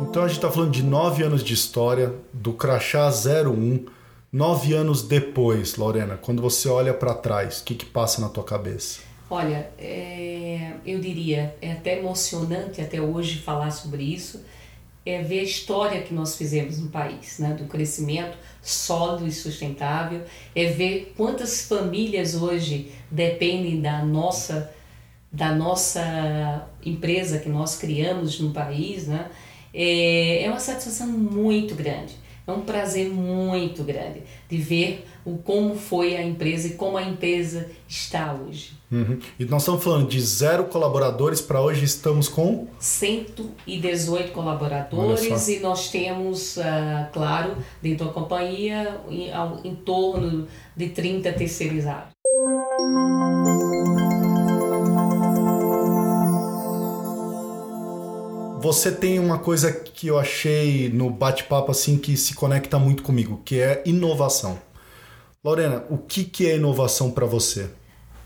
Então 0.08 0.22
a 0.22 0.28
gente 0.28 0.36
está 0.36 0.50
falando 0.50 0.70
de 0.70 0.82
nove 0.82 1.24
anos 1.24 1.42
de 1.42 1.54
história, 1.54 2.14
do 2.32 2.52
Crachá 2.52 3.08
01, 3.08 3.86
nove 4.30 4.74
anos 4.74 5.02
depois, 5.02 5.76
Lorena, 5.76 6.16
quando 6.16 6.40
você 6.40 6.68
olha 6.68 6.94
para 6.94 7.14
trás, 7.14 7.60
o 7.60 7.64
que, 7.64 7.74
que 7.74 7.86
passa 7.86 8.20
na 8.20 8.28
tua 8.28 8.44
cabeça? 8.44 9.00
Olha, 9.28 9.70
é, 9.78 10.74
eu 10.84 11.00
diria, 11.00 11.56
é 11.62 11.72
até 11.72 11.98
emocionante 11.98 12.80
até 12.80 13.00
hoje 13.00 13.38
falar 13.38 13.70
sobre 13.70 14.02
isso, 14.02 14.44
é 15.04 15.22
ver 15.22 15.40
a 15.40 15.42
história 15.42 16.02
que 16.02 16.14
nós 16.14 16.36
fizemos 16.36 16.78
no 16.78 16.88
país, 16.88 17.38
né, 17.38 17.54
do 17.54 17.64
crescimento 17.64 18.36
sólido 18.60 19.26
e 19.26 19.32
sustentável, 19.32 20.22
é 20.54 20.66
ver 20.66 21.12
quantas 21.16 21.62
famílias 21.62 22.34
hoje 22.34 22.92
dependem 23.10 23.80
da 23.80 24.04
nossa 24.04 24.72
da 25.30 25.50
nossa 25.54 26.68
empresa 26.84 27.38
que 27.38 27.48
nós 27.48 27.76
criamos 27.76 28.38
no 28.38 28.50
país, 28.52 29.06
né? 29.06 29.30
É, 29.72 30.44
é 30.44 30.50
uma 30.50 30.60
satisfação 30.60 31.06
muito 31.06 31.74
grande. 31.74 32.14
É 32.46 32.52
um 32.52 32.60
prazer 32.60 33.08
muito 33.08 33.82
grande 33.82 34.22
de 34.52 34.58
ver 34.58 35.06
o 35.24 35.38
como 35.38 35.74
foi 35.76 36.14
a 36.14 36.22
empresa 36.22 36.68
e 36.68 36.72
como 36.74 36.98
a 36.98 37.02
empresa 37.02 37.70
está 37.88 38.34
hoje. 38.34 38.72
Uhum. 38.90 39.18
E 39.38 39.46
nós 39.46 39.62
estamos 39.62 39.82
falando 39.82 40.06
de 40.06 40.20
zero 40.20 40.64
colaboradores 40.64 41.40
para 41.40 41.58
hoje 41.58 41.86
estamos 41.86 42.28
com 42.28 42.66
118 42.78 44.30
colaboradores 44.32 45.48
e 45.48 45.60
nós 45.60 45.88
temos, 45.88 46.58
uh, 46.58 47.10
claro, 47.14 47.56
dentro 47.80 48.06
da 48.06 48.12
companhia 48.12 49.00
em, 49.08 49.30
em 49.64 49.74
torno 49.74 50.46
de 50.76 50.90
30 50.90 51.32
terceirizados. 51.32 52.12
Você 58.62 58.92
tem 58.92 59.18
uma 59.18 59.40
coisa 59.40 59.72
que 59.72 60.06
eu 60.06 60.16
achei 60.16 60.88
no 60.88 61.10
bate-papo 61.10 61.72
assim 61.72 61.98
que 61.98 62.16
se 62.16 62.32
conecta 62.32 62.78
muito 62.78 63.02
comigo, 63.02 63.42
que 63.44 63.60
é 63.60 63.82
inovação. 63.84 64.56
Lorena, 65.42 65.84
o 65.90 65.98
que, 65.98 66.22
que 66.22 66.48
é 66.48 66.54
inovação 66.54 67.10
para 67.10 67.26
você? 67.26 67.68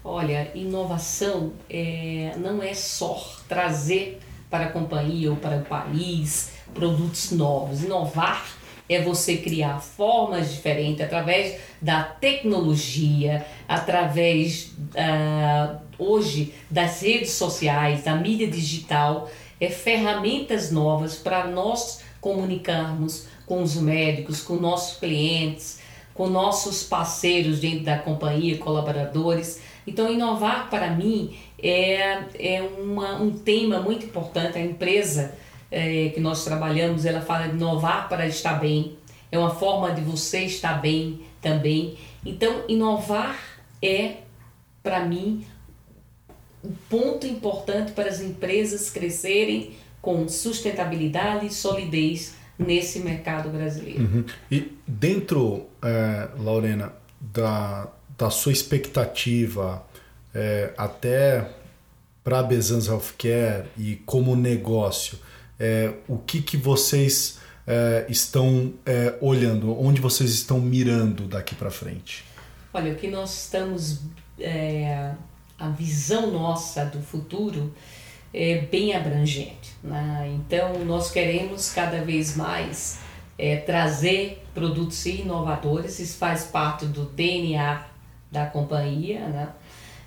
Olha, 0.05 0.51
inovação 0.55 1.55
é, 1.71 2.35
não 2.37 2.63
é 2.63 2.75
só 2.75 3.35
trazer 3.49 4.19
para 4.51 4.67
a 4.67 4.69
companhia 4.69 5.31
ou 5.31 5.39
para 5.39 5.57
o 5.57 5.65
país 5.65 6.51
produtos 6.75 7.31
novos. 7.31 7.83
Inovar 7.83 8.47
é 8.91 9.01
você 9.01 9.39
criar 9.39 9.81
formas 9.81 10.53
diferentes 10.53 11.01
através 11.01 11.59
da 11.81 12.03
tecnologia, 12.03 13.47
através 13.69 14.73
uh, 14.95 15.79
hoje 15.99 16.55
das 16.71 17.01
redes 17.03 17.31
sociais, 17.33 18.05
da 18.05 18.15
mídia 18.15 18.49
digital 18.49 19.29
é, 19.61 19.69
ferramentas 19.71 20.71
novas 20.71 21.17
para 21.17 21.47
nós 21.47 22.03
comunicarmos 22.21 23.27
com 23.47 23.63
os 23.63 23.77
médicos, 23.77 24.41
com 24.41 24.57
nossos 24.57 24.99
clientes, 24.99 25.81
com 26.13 26.27
nossos 26.27 26.83
parceiros 26.83 27.61
dentro 27.61 27.85
da 27.85 27.99
companhia, 27.99 28.59
colaboradores. 28.59 29.61
Então, 29.87 30.11
inovar 30.11 30.69
para 30.69 30.91
mim 30.91 31.37
é, 31.63 32.25
é 32.39 32.63
uma, 32.79 33.21
um 33.21 33.31
tema 33.31 33.81
muito 33.81 34.07
importante. 34.07 34.59
A 34.59 34.61
empresa 34.61 35.35
é, 35.71 36.09
que 36.09 36.21
nós 36.21 36.45
trabalhamos, 36.45 37.05
ela 37.05 37.21
fala 37.21 37.49
de 37.49 37.57
inovar 37.57 38.09
para 38.09 38.27
estar 38.27 38.55
bem. 38.55 38.97
É 39.31 39.39
uma 39.39 39.55
forma 39.55 39.93
de 39.93 40.01
você 40.01 40.45
estar 40.45 40.81
bem 40.81 41.21
também. 41.41 41.97
Então, 42.25 42.63
inovar 42.69 43.56
é, 43.83 44.19
para 44.83 45.05
mim, 45.05 45.47
um 46.65 46.73
ponto 46.89 47.27
importante 47.27 47.93
para 47.93 48.09
as 48.09 48.21
empresas 48.21 48.91
crescerem 48.91 49.75
com 50.01 50.29
sustentabilidade 50.29 51.47
e 51.47 51.51
solidez 51.51 52.35
nesse 52.59 53.01
mercado 53.01 53.51
brasileiro. 53.51 54.03
Uhum. 54.03 54.25
E 54.51 54.73
dentro, 54.87 55.67
é, 55.83 56.29
Lorena, 56.39 56.93
da, 57.21 57.89
da 58.17 58.31
sua 58.31 58.53
expectativa 58.53 59.85
é, 60.35 60.73
até 60.77 61.51
para 62.23 62.41
a 62.41 62.43
Bezans 62.43 62.87
Healthcare 62.87 63.67
e 63.77 63.97
como 64.07 64.35
negócio, 64.35 65.19
é, 65.59 65.93
o 66.09 66.19
que, 66.19 66.43
que 66.43 66.57
vocês 66.57 67.39
é, 67.67 68.07
estão 68.09 68.75
é, 68.85 69.15
olhando, 69.21 69.79
onde 69.81 70.01
vocês 70.01 70.31
estão 70.31 70.61
mirando 70.61 71.25
daqui 71.25 71.55
para 71.55 71.71
frente? 71.71 72.25
Olha, 72.77 72.93
o 72.93 72.95
que 72.95 73.09
nós 73.09 73.45
estamos 73.45 74.01
é, 74.39 75.13
a 75.59 75.71
visão 75.71 76.31
nossa 76.31 76.85
do 76.85 77.01
futuro 77.01 77.73
é 78.35 78.59
bem 78.71 78.95
abrangente. 78.95 79.73
Né? 79.83 80.31
Então, 80.35 80.85
nós 80.85 81.11
queremos 81.11 81.73
cada 81.73 82.05
vez 82.05 82.37
mais 82.37 82.99
é, 83.39 83.57
trazer 83.57 84.45
produtos 84.53 85.07
inovadores, 85.07 85.99
isso 86.01 86.19
faz 86.19 86.45
parte 86.45 86.85
do 86.85 87.07
DNA 87.07 87.83
da 88.31 88.45
companhia, 88.45 89.21
né? 89.21 89.49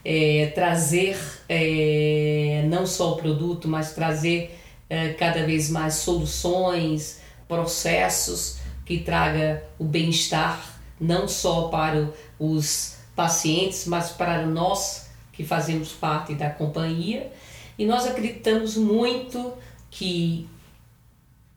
É, 0.06 0.52
trazer 0.54 1.18
é, 1.50 2.66
não 2.68 2.86
só 2.86 3.14
o 3.14 3.16
produto, 3.16 3.68
mas 3.68 3.94
trazer 3.94 4.60
é, 4.88 5.10
cada 5.14 5.44
vez 5.44 5.72
mais 5.72 5.96
soluções, 5.96 7.20
processos 7.48 8.60
que 8.86 9.00
traga 9.00 9.64
o 9.80 9.84
bem-estar 9.84 10.79
não 11.00 11.28
só 11.28 11.70
para 11.70 12.10
os 12.38 12.96
pacientes, 13.16 13.86
mas 13.86 14.12
para 14.12 14.46
nós 14.46 15.08
que 15.34 15.44
fazemos 15.44 15.92
parte 15.92 16.34
da 16.34 16.50
companhia, 16.50 17.32
e 17.78 17.86
nós 17.86 18.06
acreditamos 18.06 18.76
muito 18.76 19.54
que, 19.90 20.48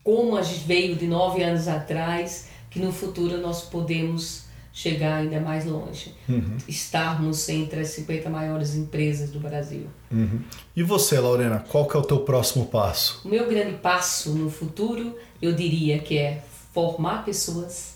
como 0.05 0.37
a 0.37 0.43
gente 0.43 0.65
veio 0.65 0.95
de 0.95 1.07
nove 1.07 1.43
anos 1.43 1.67
atrás, 1.67 2.49
que 2.71 2.79
no 2.79 2.93
futuro 2.93 3.39
nós 3.39 3.63
podemos 3.63 4.45
chegar 4.73 5.17
ainda 5.17 5.39
mais 5.39 5.67
longe, 5.67 6.15
uhum. 6.27 6.57
estarmos 6.67 7.47
entre 7.49 7.81
as 7.81 7.89
50 7.89 8.31
maiores 8.31 8.75
empresas 8.75 9.31
do 9.31 9.39
Brasil. 9.39 9.87
Uhum. 10.11 10.41
E 10.75 10.83
você, 10.83 11.19
Lorena, 11.21 11.59
qual 11.69 11.87
que 11.87 11.97
é 11.97 12.01
o 12.01 12.05
teu 12.05 12.21
próximo 12.21 12.67
passo? 12.67 13.21
O 13.25 13.29
meu 13.29 13.47
grande 13.47 13.75
passo 13.75 14.31
no 14.31 14.51
futuro, 14.51 15.15
eu 15.43 15.53
diria 15.53 15.99
que 15.99 16.17
é 16.17 16.43
formar 16.73 17.25
pessoas, 17.25 17.92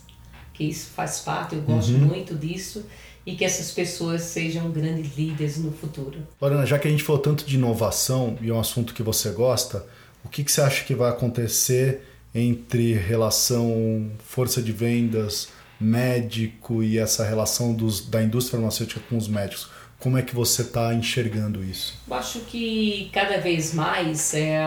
que 0.56 0.64
isso 0.64 0.90
faz 0.90 1.20
parte, 1.20 1.54
eu 1.54 1.60
gosto 1.60 1.92
uhum. 1.92 1.98
muito 1.98 2.34
disso, 2.34 2.86
e 3.26 3.34
que 3.34 3.44
essas 3.44 3.72
pessoas 3.72 4.22
sejam 4.22 4.70
grandes 4.70 5.16
líderes 5.16 5.58
no 5.58 5.70
futuro. 5.70 6.18
Lorena, 6.40 6.64
já 6.64 6.78
que 6.78 6.88
a 6.88 6.90
gente 6.90 7.02
falou 7.02 7.20
tanto 7.20 7.44
de 7.44 7.56
inovação 7.56 8.38
e 8.40 8.48
é 8.48 8.52
um 8.52 8.60
assunto 8.60 8.94
que 8.94 9.02
você 9.02 9.30
gosta, 9.30 9.84
o 10.24 10.28
que, 10.28 10.42
que 10.42 10.50
você 10.50 10.60
acha 10.60 10.84
que 10.84 10.94
vai 10.94 11.10
acontecer 11.10 12.02
entre 12.34 12.94
relação 12.94 14.10
força 14.24 14.62
de 14.62 14.72
vendas, 14.72 15.48
médico 15.78 16.82
e 16.82 16.98
essa 16.98 17.24
relação 17.24 17.74
dos, 17.74 18.08
da 18.08 18.22
indústria 18.22 18.58
farmacêutica 18.58 19.00
com 19.08 19.16
os 19.16 19.28
médicos? 19.28 19.68
Como 19.98 20.16
é 20.16 20.22
que 20.22 20.34
você 20.34 20.62
está 20.62 20.94
enxergando 20.94 21.64
isso? 21.64 21.98
Eu 22.08 22.14
acho 22.14 22.40
que 22.40 23.10
cada 23.12 23.38
vez 23.38 23.74
mais 23.74 24.34
é, 24.34 24.62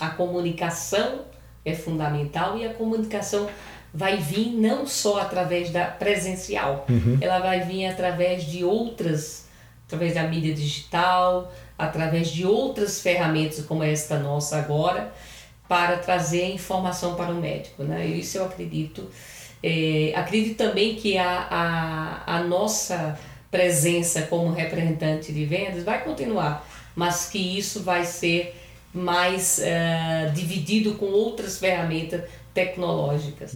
a 0.00 0.10
comunicação 0.10 1.22
é 1.64 1.74
fundamental 1.74 2.58
e 2.58 2.66
a 2.66 2.74
comunicação 2.74 3.48
vai 3.94 4.16
vir 4.16 4.50
não 4.50 4.86
só 4.86 5.20
através 5.20 5.70
da 5.70 5.84
presencial, 5.84 6.86
uhum. 6.88 7.18
ela 7.20 7.38
vai 7.40 7.60
vir 7.60 7.86
através 7.86 8.44
de 8.44 8.64
outras, 8.64 9.46
através 9.86 10.14
da 10.14 10.22
mídia 10.22 10.54
digital, 10.54 11.52
através 11.78 12.30
de 12.30 12.46
outras 12.46 13.00
ferramentas 13.00 13.64
como 13.66 13.82
esta 13.82 14.18
nossa 14.18 14.56
agora, 14.56 15.12
para 15.68 15.98
trazer 15.98 16.50
informação 16.50 17.14
para 17.14 17.30
o 17.30 17.34
médico. 17.34 17.82
Né? 17.82 18.06
Isso 18.06 18.38
eu 18.38 18.46
acredito. 18.46 19.08
É, 19.62 20.12
acredito 20.16 20.56
também 20.56 20.96
que 20.96 21.16
a, 21.18 21.46
a, 22.26 22.36
a 22.36 22.42
nossa 22.44 23.18
presença 23.50 24.22
como 24.22 24.50
representante 24.50 25.32
de 25.32 25.44
vendas 25.44 25.84
vai 25.84 26.02
continuar, 26.02 26.66
mas 26.96 27.28
que 27.28 27.58
isso 27.58 27.82
vai 27.82 28.04
ser 28.04 28.58
mais 28.92 29.60
uh, 29.60 30.32
dividido 30.32 30.94
com 30.94 31.06
outras 31.06 31.58
ferramentas 31.58 32.22
tecnológicas. 32.52 33.52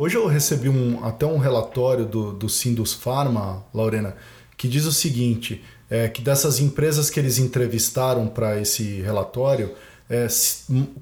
Hoje 0.00 0.16
eu 0.16 0.26
recebi 0.26 0.68
um, 0.68 1.04
até 1.04 1.24
um 1.24 1.38
relatório 1.38 2.04
do, 2.04 2.32
do 2.32 2.48
Sindus 2.48 2.94
Pharma, 2.94 3.64
Lorena, 3.72 4.16
que 4.56 4.66
diz 4.66 4.86
o 4.86 4.92
seguinte: 4.92 5.62
é, 5.88 6.08
que 6.08 6.20
dessas 6.20 6.58
empresas 6.58 7.10
que 7.10 7.20
eles 7.20 7.38
entrevistaram 7.38 8.26
para 8.26 8.60
esse 8.60 9.00
relatório, 9.02 9.72
é, 10.10 10.26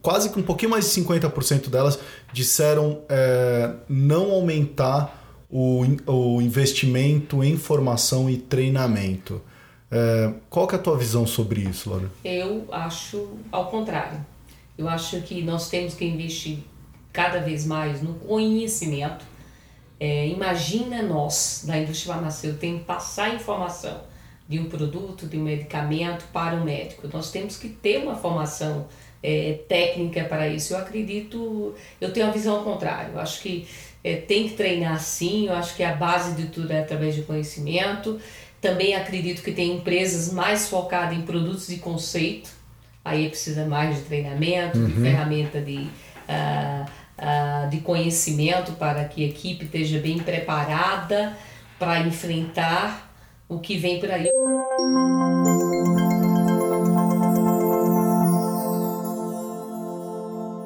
quase 0.02 0.28
que 0.28 0.38
um 0.38 0.42
pouquinho 0.42 0.72
mais 0.72 0.92
de 0.92 1.00
50% 1.00 1.70
delas 1.70 1.98
disseram 2.34 3.00
é, 3.08 3.70
não 3.88 4.30
aumentar 4.32 5.44
o, 5.50 5.84
o 6.06 6.42
investimento 6.42 7.42
em 7.42 7.56
formação 7.56 8.28
e 8.28 8.36
treinamento. 8.36 9.40
É, 9.90 10.32
qual 10.50 10.66
que 10.66 10.74
é 10.74 10.78
a 10.78 10.82
tua 10.82 10.96
visão 10.96 11.26
sobre 11.26 11.60
isso, 11.60 11.90
Laura? 11.90 12.10
Eu 12.24 12.66
acho 12.72 13.28
ao 13.52 13.70
contrário. 13.70 14.24
Eu 14.76 14.88
acho 14.88 15.20
que 15.22 15.42
nós 15.42 15.68
temos 15.68 15.94
que 15.94 16.04
investir 16.04 16.58
cada 17.12 17.40
vez 17.40 17.64
mais 17.64 18.02
no 18.02 18.14
conhecimento. 18.14 19.24
É, 19.98 20.26
imagina 20.28 21.02
nós, 21.02 21.64
da 21.66 21.78
indústria 21.78 22.14
farmacêutica, 22.14 22.60
tem 22.60 22.78
que 22.78 22.84
passar 22.84 23.34
informação 23.34 24.02
de 24.48 24.58
um 24.58 24.68
produto, 24.68 25.26
de 25.26 25.38
um 25.38 25.42
medicamento 25.42 26.24
para 26.32 26.56
o 26.56 26.64
médico. 26.64 27.08
Nós 27.12 27.30
temos 27.30 27.56
que 27.56 27.68
ter 27.68 27.98
uma 27.98 28.14
formação 28.14 28.86
é, 29.22 29.60
técnica 29.66 30.24
para 30.24 30.46
isso. 30.48 30.74
Eu 30.74 30.78
acredito, 30.78 31.74
eu 32.00 32.12
tenho 32.12 32.26
a 32.26 32.30
visão 32.30 32.56
ao 32.56 32.62
contrário. 32.62 33.14
Eu 33.14 33.20
acho 33.20 33.40
que 33.40 33.66
é, 34.04 34.16
tem 34.16 34.48
que 34.48 34.54
treinar 34.54 35.00
sim, 35.00 35.46
eu 35.46 35.54
acho 35.54 35.74
que 35.74 35.82
a 35.82 35.94
base 35.94 36.34
de 36.40 36.48
tudo 36.48 36.70
é 36.70 36.80
através 36.80 37.14
de 37.14 37.22
conhecimento. 37.22 38.20
Também 38.66 38.96
acredito 38.96 39.42
que 39.42 39.52
tem 39.52 39.76
empresas 39.76 40.32
mais 40.32 40.68
focadas 40.68 41.16
em 41.16 41.22
produtos 41.22 41.68
de 41.68 41.76
conceito, 41.76 42.50
aí 43.04 43.28
precisa 43.28 43.64
mais 43.64 43.94
de 43.94 44.02
treinamento, 44.02 44.76
uhum. 44.76 44.86
de 44.86 44.92
ferramenta 44.94 45.60
de, 45.60 45.76
uh, 46.28 46.84
uh, 46.84 47.70
de 47.70 47.78
conhecimento 47.78 48.72
para 48.72 49.04
que 49.04 49.22
a 49.22 49.28
equipe 49.28 49.66
esteja 49.66 50.00
bem 50.00 50.18
preparada 50.18 51.36
para 51.78 52.00
enfrentar 52.00 53.08
o 53.48 53.60
que 53.60 53.78
vem 53.78 54.00
por 54.00 54.10
aí. 54.10 54.28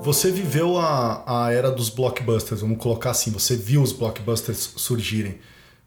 Você 0.02 0.30
viveu 0.30 0.78
a, 0.78 1.44
a 1.44 1.52
era 1.52 1.70
dos 1.70 1.90
blockbusters, 1.90 2.62
vamos 2.62 2.78
colocar 2.78 3.10
assim, 3.10 3.30
você 3.30 3.54
viu 3.56 3.82
os 3.82 3.92
blockbusters 3.92 4.72
surgirem. 4.76 5.38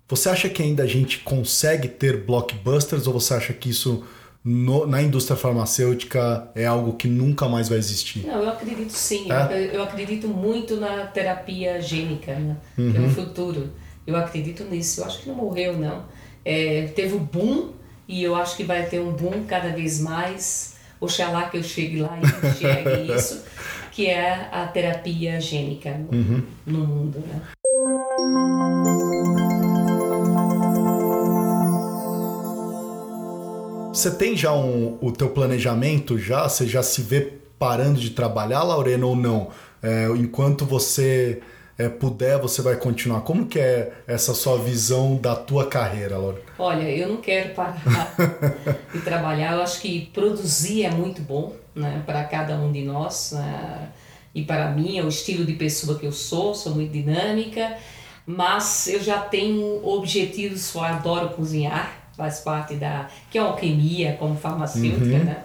Você 0.08 0.30
acha 0.30 0.50
que 0.50 0.62
ainda 0.62 0.84
a 0.84 0.88
gente 0.88 1.20
consegue 1.20 1.88
ter 1.88 2.26
blockbusters 2.26 3.08
ou 3.08 3.14
você 3.14 3.34
acha 3.34 3.54
que 3.54 3.70
isso 3.70 4.04
no, 4.44 4.86
na 4.86 5.02
indústria 5.02 5.38
farmacêutica 5.38 6.52
é 6.54 6.66
algo 6.66 6.94
que 6.94 7.08
nunca 7.08 7.48
mais 7.48 7.70
vai 7.70 7.78
existir? 7.78 8.28
Não, 8.28 8.44
eu 8.44 8.50
acredito 8.50 8.92
sim. 8.92 9.32
É? 9.32 9.54
Eu, 9.54 9.74
eu, 9.76 9.84
acredito 9.84 10.28
muito 10.28 10.76
na 10.76 11.06
terapia 11.08 11.82
gênica, 11.82 12.36
né? 12.36 12.58
Uhum. 12.78 12.92
que 12.92 12.98
é 12.98 13.02
o 13.02 13.10
futuro. 13.10 13.72
Eu 14.06 14.16
acredito 14.18 14.66
nisso. 14.66 15.02
Eu 15.02 15.06
acho 15.06 15.22
que 15.22 15.30
não 15.30 15.36
morreu, 15.36 15.78
não. 15.78 16.04
É, 16.44 16.88
teve 16.94 17.14
o 17.14 17.18
um 17.18 17.24
boom 17.24 17.72
e 18.08 18.22
eu 18.22 18.36
acho 18.36 18.58
que 18.58 18.66
vai 18.66 18.86
ter 18.86 19.00
um 19.00 19.14
boom 19.14 19.46
cada 19.48 19.70
vez 19.70 20.02
mais. 20.02 20.76
Oxalá 21.00 21.50
que 21.50 21.58
eu 21.58 21.64
chegue 21.64 22.02
lá 22.02 22.18
e 22.18 22.26
enxergue 22.48 23.14
isso, 23.14 23.44
que 23.92 24.08
é 24.08 24.50
a 24.52 24.68
terapia 24.68 25.40
gênica 25.40 25.98
no, 25.98 26.18
uhum. 26.18 26.44
no 26.66 26.80
mundo. 26.80 27.24
Né? 27.28 27.42
Você 33.94 34.10
tem 34.10 34.36
já 34.36 34.52
um, 34.52 34.98
o 35.00 35.12
teu 35.12 35.30
planejamento 35.30 36.18
já? 36.18 36.50
Você 36.50 36.66
já 36.66 36.82
se 36.82 37.04
vê 37.04 37.34
parando 37.60 38.00
de 38.00 38.10
trabalhar, 38.10 38.64
Lorena, 38.64 39.06
ou 39.06 39.16
não? 39.16 39.50
É, 39.84 40.08
enquanto 40.18 40.66
você 40.66 41.44
é, 41.78 41.88
puder, 41.88 42.40
você 42.40 42.64
vai 42.64 42.76
continuar. 42.76 43.22
Como 43.22 43.46
que 43.46 43.60
é 43.60 43.94
essa 44.08 44.34
sua 44.34 44.58
visão 44.58 45.16
da 45.18 45.36
tua 45.36 45.68
carreira, 45.68 46.18
Laura? 46.18 46.42
Olha, 46.58 46.90
eu 46.90 47.08
não 47.08 47.18
quero 47.18 47.54
parar 47.54 48.16
de 48.92 49.00
trabalhar. 49.02 49.54
Eu 49.54 49.62
acho 49.62 49.80
que 49.80 50.08
produzir 50.12 50.86
é 50.86 50.90
muito 50.90 51.22
bom 51.22 51.56
né, 51.76 52.02
para 52.04 52.24
cada 52.24 52.56
um 52.56 52.72
de 52.72 52.82
nós. 52.82 53.34
Né? 53.34 53.90
E 54.34 54.42
para 54.42 54.72
mim, 54.72 54.98
é 54.98 55.04
o 55.04 55.08
estilo 55.08 55.46
de 55.46 55.54
pessoa 55.54 56.00
que 56.00 56.06
eu 56.08 56.12
sou, 56.12 56.56
sou 56.56 56.74
muito 56.74 56.92
dinâmica. 56.92 57.78
Mas 58.26 58.88
eu 58.88 59.04
já 59.04 59.20
tenho 59.20 59.86
objetivos, 59.86 60.74
eu 60.74 60.82
adoro 60.82 61.30
cozinhar 61.30 62.03
faz 62.16 62.40
parte 62.40 62.76
da. 62.76 63.08
que 63.30 63.38
é 63.38 63.42
alquimia 63.42 64.14
como 64.14 64.36
farmacêutica, 64.36 65.04
uhum. 65.04 65.24
né? 65.24 65.44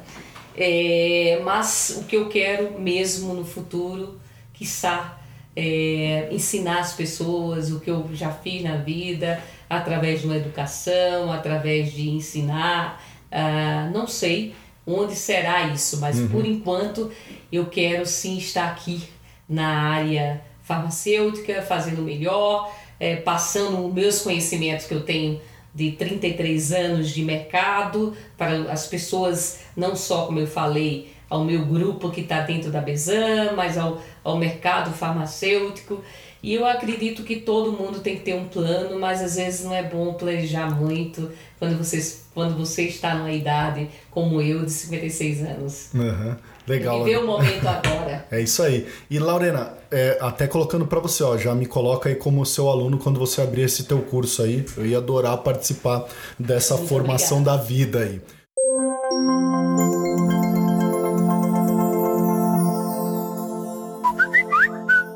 É, 0.56 1.40
mas 1.44 2.00
o 2.00 2.04
que 2.04 2.16
eu 2.16 2.28
quero 2.28 2.80
mesmo 2.80 3.32
no 3.32 3.44
futuro, 3.44 4.20
quiçá, 4.52 5.18
é, 5.54 6.28
ensinar 6.32 6.80
as 6.80 6.92
pessoas 6.92 7.70
o 7.70 7.80
que 7.80 7.90
eu 7.90 8.08
já 8.12 8.30
fiz 8.30 8.62
na 8.62 8.76
vida, 8.76 9.42
através 9.68 10.20
de 10.20 10.26
uma 10.26 10.36
educação, 10.36 11.32
através 11.32 11.92
de 11.92 12.08
ensinar. 12.10 13.02
Uh, 13.30 13.92
não 13.92 14.06
sei 14.06 14.54
onde 14.86 15.14
será 15.14 15.66
isso, 15.66 15.98
mas 15.98 16.18
uhum. 16.18 16.28
por 16.28 16.46
enquanto 16.46 17.12
eu 17.52 17.66
quero 17.66 18.06
sim 18.06 18.38
estar 18.38 18.68
aqui 18.68 19.02
na 19.48 19.68
área 19.90 20.40
farmacêutica, 20.62 21.60
fazendo 21.62 22.02
melhor, 22.02 22.72
é, 22.98 23.16
passando 23.16 23.86
os 23.86 23.92
meus 23.92 24.22
conhecimentos 24.22 24.86
que 24.86 24.94
eu 24.94 25.02
tenho 25.02 25.40
de 25.74 25.92
33 25.92 26.72
anos 26.72 27.10
de 27.10 27.22
mercado, 27.22 28.16
para 28.36 28.72
as 28.72 28.86
pessoas, 28.86 29.60
não 29.76 29.94
só, 29.94 30.26
como 30.26 30.40
eu 30.40 30.46
falei, 30.46 31.12
ao 31.28 31.44
meu 31.44 31.64
grupo 31.64 32.10
que 32.10 32.22
está 32.22 32.40
dentro 32.40 32.70
da 32.70 32.80
Bezan, 32.80 33.52
mas 33.54 33.76
ao, 33.76 34.00
ao 34.24 34.36
mercado 34.36 34.92
farmacêutico. 34.92 36.02
E 36.42 36.54
eu 36.54 36.64
acredito 36.64 37.24
que 37.24 37.36
todo 37.36 37.72
mundo 37.72 38.00
tem 38.00 38.16
que 38.16 38.22
ter 38.22 38.34
um 38.34 38.46
plano, 38.46 38.98
mas 38.98 39.20
às 39.20 39.36
vezes 39.36 39.64
não 39.64 39.74
é 39.74 39.82
bom 39.82 40.14
planejar 40.14 40.70
muito 40.70 41.30
quando 41.58 41.76
você, 41.76 42.20
quando 42.32 42.56
você 42.56 42.84
está 42.84 43.14
numa 43.14 43.32
idade 43.32 43.88
como 44.10 44.40
eu, 44.40 44.64
de 44.64 44.70
56 44.70 45.42
anos. 45.42 45.90
Uhum. 45.92 46.36
Legal. 46.66 47.02
Viver 47.02 47.18
o 47.18 47.26
momento 47.26 47.66
agora. 47.66 48.26
É 48.30 48.40
isso 48.40 48.62
aí. 48.62 48.86
E 49.10 49.18
Laurena, 49.18 49.77
é, 49.90 50.18
até 50.20 50.46
colocando 50.46 50.86
para 50.86 51.00
você, 51.00 51.22
ó, 51.22 51.36
já 51.36 51.54
me 51.54 51.66
coloca 51.66 52.08
aí 52.08 52.14
como 52.14 52.44
seu 52.44 52.68
aluno 52.68 52.98
quando 52.98 53.18
você 53.18 53.40
abrir 53.40 53.62
esse 53.62 53.84
teu 53.84 54.00
curso 54.02 54.42
aí. 54.42 54.64
Eu 54.76 54.86
ia 54.86 54.98
adorar 54.98 55.38
participar 55.38 56.06
dessa 56.38 56.74
Muito 56.74 56.88
formação 56.88 57.38
obrigada. 57.38 57.58
da 57.58 57.64
vida 57.64 57.98
aí. 58.00 58.20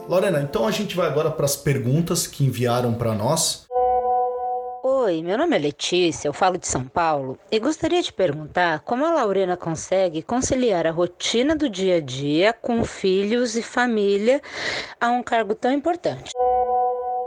Lorena, 0.08 0.42
então 0.42 0.66
a 0.66 0.70
gente 0.70 0.94
vai 0.94 1.06
agora 1.06 1.30
para 1.30 1.46
as 1.46 1.56
perguntas 1.56 2.26
que 2.26 2.44
enviaram 2.44 2.92
para 2.92 3.14
nós. 3.14 3.66
Oi, 5.04 5.20
meu 5.20 5.36
nome 5.36 5.56
é 5.56 5.58
Letícia, 5.58 6.28
eu 6.28 6.32
falo 6.32 6.56
de 6.56 6.68
São 6.68 6.84
Paulo 6.84 7.36
e 7.50 7.58
gostaria 7.58 8.00
de 8.00 8.12
perguntar 8.12 8.78
como 8.84 9.04
a 9.04 9.12
Laurena 9.12 9.56
consegue 9.56 10.22
conciliar 10.22 10.86
a 10.86 10.92
rotina 10.92 11.56
do 11.56 11.68
dia 11.68 11.96
a 11.96 12.00
dia 12.00 12.52
com 12.52 12.84
filhos 12.84 13.56
e 13.56 13.62
família 13.62 14.40
a 15.00 15.10
um 15.10 15.20
cargo 15.20 15.56
tão 15.56 15.72
importante. 15.72 16.30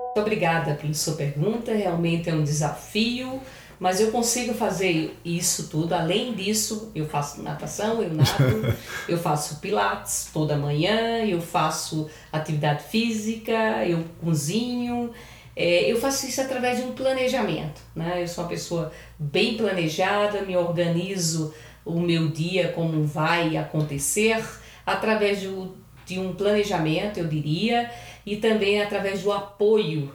Muito 0.05 0.21
obrigada 0.21 0.75
pela 0.75 0.93
sua 0.93 1.15
pergunta, 1.15 1.73
realmente 1.73 2.29
é 2.29 2.33
um 2.33 2.45
desafio, 2.45 3.41
mas 3.77 3.99
eu 3.99 4.09
consigo 4.09 4.53
fazer 4.53 5.19
isso 5.25 5.67
tudo. 5.67 5.93
Além 5.93 6.33
disso, 6.33 6.93
eu 6.95 7.05
faço 7.05 7.43
natação, 7.43 8.01
eu 8.01 8.13
nado, 8.13 8.73
eu 9.09 9.17
faço 9.17 9.59
pilates 9.59 10.29
toda 10.31 10.55
manhã, 10.55 11.25
eu 11.25 11.41
faço 11.41 12.09
atividade 12.31 12.83
física, 12.83 13.85
eu 13.85 14.05
cozinho. 14.23 15.11
É, 15.55 15.89
eu 15.89 15.99
faço 15.99 16.27
isso 16.27 16.41
através 16.41 16.77
de 16.77 16.83
um 16.83 16.91
planejamento. 16.91 17.81
Né? 17.95 18.21
Eu 18.21 18.27
sou 18.27 18.43
uma 18.43 18.49
pessoa 18.49 18.91
bem 19.17 19.55
planejada, 19.55 20.41
me 20.41 20.57
organizo 20.57 21.53
o 21.85 21.99
meu 21.99 22.29
dia 22.29 22.69
como 22.69 23.05
vai 23.05 23.55
acontecer 23.55 24.43
através 24.85 25.39
de, 25.39 25.49
de 26.05 26.19
um 26.19 26.33
planejamento, 26.33 27.19
eu 27.19 27.27
diria. 27.27 27.89
e 28.25 28.35
também 28.37 28.81
através 28.81 29.21
do 29.21 29.31
apoio 29.31 30.11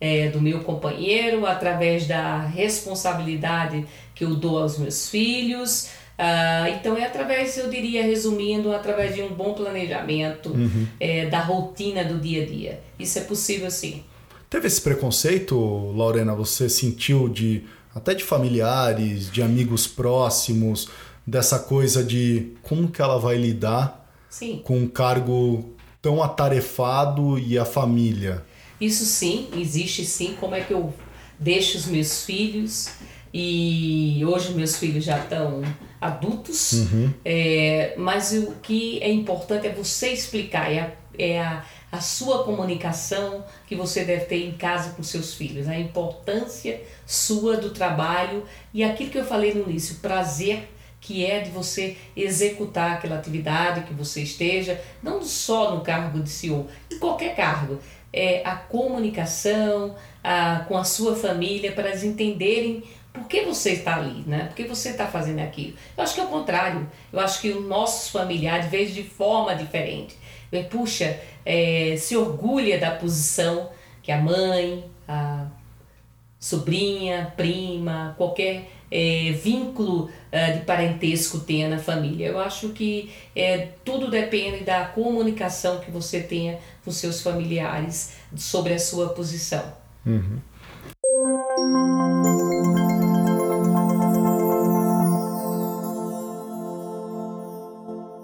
é, 0.00 0.28
do 0.28 0.40
meu 0.40 0.60
companheiro, 0.60 1.44
através 1.46 2.06
da 2.06 2.38
responsabilidade 2.38 3.84
que 4.14 4.24
eu 4.24 4.34
dou 4.34 4.58
aos 4.58 4.78
meus 4.78 5.08
filhos. 5.08 5.90
Uh, 6.18 6.74
então 6.76 6.96
é 6.96 7.06
através, 7.06 7.56
eu 7.56 7.70
diria, 7.70 8.02
resumindo, 8.02 8.72
através 8.72 9.14
de 9.14 9.22
um 9.22 9.28
bom 9.28 9.54
planejamento 9.54 10.50
uhum. 10.50 10.86
é, 10.98 11.26
da 11.26 11.40
rotina 11.40 12.02
do 12.02 12.18
dia 12.18 12.42
a 12.42 12.46
dia. 12.46 12.80
Isso 12.98 13.18
é 13.18 13.22
possível 13.22 13.70
sim. 13.70 14.02
Teve 14.50 14.66
esse 14.66 14.80
preconceito, 14.80 15.56
Lorena? 15.56 16.34
Você 16.34 16.68
sentiu 16.68 17.28
de 17.28 17.64
até 17.94 18.14
de 18.14 18.24
familiares, 18.24 19.30
de 19.30 19.42
amigos 19.42 19.86
próximos, 19.86 20.88
dessa 21.26 21.58
coisa 21.58 22.02
de 22.02 22.52
como 22.62 22.88
que 22.88 23.02
ela 23.02 23.18
vai 23.18 23.36
lidar 23.36 24.08
sim. 24.30 24.60
com 24.64 24.78
um 24.78 24.88
cargo 24.88 25.74
tão 26.00 26.22
atarefado 26.22 27.38
e 27.38 27.58
a 27.58 27.64
família? 27.64 28.44
Isso 28.80 29.04
sim, 29.04 29.48
existe 29.56 30.04
sim. 30.04 30.36
Como 30.40 30.54
é 30.54 30.60
que 30.60 30.72
eu 30.72 30.94
deixo 31.38 31.76
os 31.76 31.86
meus 31.86 32.24
filhos? 32.24 32.88
E 33.34 34.22
hoje 34.24 34.54
meus 34.54 34.76
filhos 34.76 35.04
já 35.04 35.18
estão 35.18 35.62
adultos, 36.00 36.72
uhum. 36.72 37.12
é, 37.24 37.94
mas 37.98 38.32
o 38.32 38.52
que 38.62 38.98
é 39.02 39.12
importante 39.12 39.66
é 39.66 39.72
você 39.72 40.08
explicar, 40.12 40.72
é 40.72 40.80
a, 40.80 40.92
é 41.18 41.40
a, 41.40 41.64
a 41.90 42.00
sua 42.00 42.44
comunicação 42.44 43.44
que 43.66 43.74
você 43.74 44.04
deve 44.04 44.26
ter 44.26 44.46
em 44.46 44.52
casa 44.52 44.90
com 44.90 45.02
seus 45.02 45.34
filhos, 45.34 45.68
a 45.68 45.78
importância 45.78 46.80
sua 47.06 47.56
do 47.56 47.70
trabalho 47.70 48.44
e 48.72 48.84
aquilo 48.84 49.10
que 49.10 49.18
eu 49.18 49.24
falei 49.24 49.54
no 49.54 49.68
início, 49.68 49.96
o 49.96 50.00
prazer 50.00 50.68
que 51.00 51.24
é 51.24 51.40
de 51.40 51.50
você 51.50 51.96
executar 52.16 52.92
aquela 52.92 53.16
atividade 53.16 53.82
que 53.82 53.94
você 53.94 54.22
esteja, 54.22 54.80
não 55.02 55.22
só 55.22 55.74
no 55.74 55.80
cargo 55.80 56.20
de 56.20 56.28
CEO, 56.28 56.66
em 56.90 56.98
qualquer 56.98 57.36
cargo 57.36 57.78
é, 58.12 58.42
a 58.44 58.56
comunicação 58.56 59.94
a, 60.22 60.64
com 60.66 60.76
a 60.76 60.84
sua 60.84 61.14
família 61.14 61.72
para 61.72 61.88
eles 61.88 62.02
entenderem 62.02 62.82
por 63.12 63.26
que 63.26 63.42
você 63.42 63.72
está 63.72 63.96
ali, 63.96 64.22
né? 64.26 64.44
Por 64.44 64.54
que 64.54 64.64
você 64.64 64.90
está 64.90 65.06
fazendo 65.06 65.40
aquilo. 65.40 65.74
Eu 65.96 66.04
acho 66.04 66.14
que 66.14 66.20
é 66.20 66.24
o 66.24 66.28
contrário. 66.28 66.88
Eu 67.12 67.20
acho 67.20 67.40
que 67.40 67.50
os 67.50 67.66
nossos 67.66 68.10
familiares 68.10 68.70
veem 68.70 68.86
de 68.86 69.02
forma 69.02 69.54
diferente. 69.54 70.16
Puxa, 70.70 71.18
é, 71.44 71.96
se 71.98 72.16
orgulha 72.16 72.78
da 72.78 72.90
posição 72.90 73.70
que 74.02 74.10
a 74.10 74.20
mãe, 74.20 74.84
a 75.06 75.46
sobrinha, 76.40 77.32
prima, 77.36 78.14
qualquer 78.16 78.70
é, 78.90 79.32
vínculo 79.32 80.10
é, 80.32 80.52
de 80.52 80.60
parentesco 80.64 81.40
tenha 81.40 81.68
na 81.68 81.78
família. 81.78 82.28
Eu 82.28 82.38
acho 82.38 82.70
que 82.70 83.12
é, 83.34 83.68
tudo 83.84 84.10
depende 84.10 84.64
da 84.64 84.86
comunicação 84.86 85.80
que 85.80 85.90
você 85.90 86.20
tenha 86.20 86.58
com 86.84 86.90
seus 86.90 87.20
familiares 87.20 88.14
sobre 88.36 88.72
a 88.74 88.78
sua 88.78 89.10
posição. 89.10 89.76
Uhum. 90.06 90.38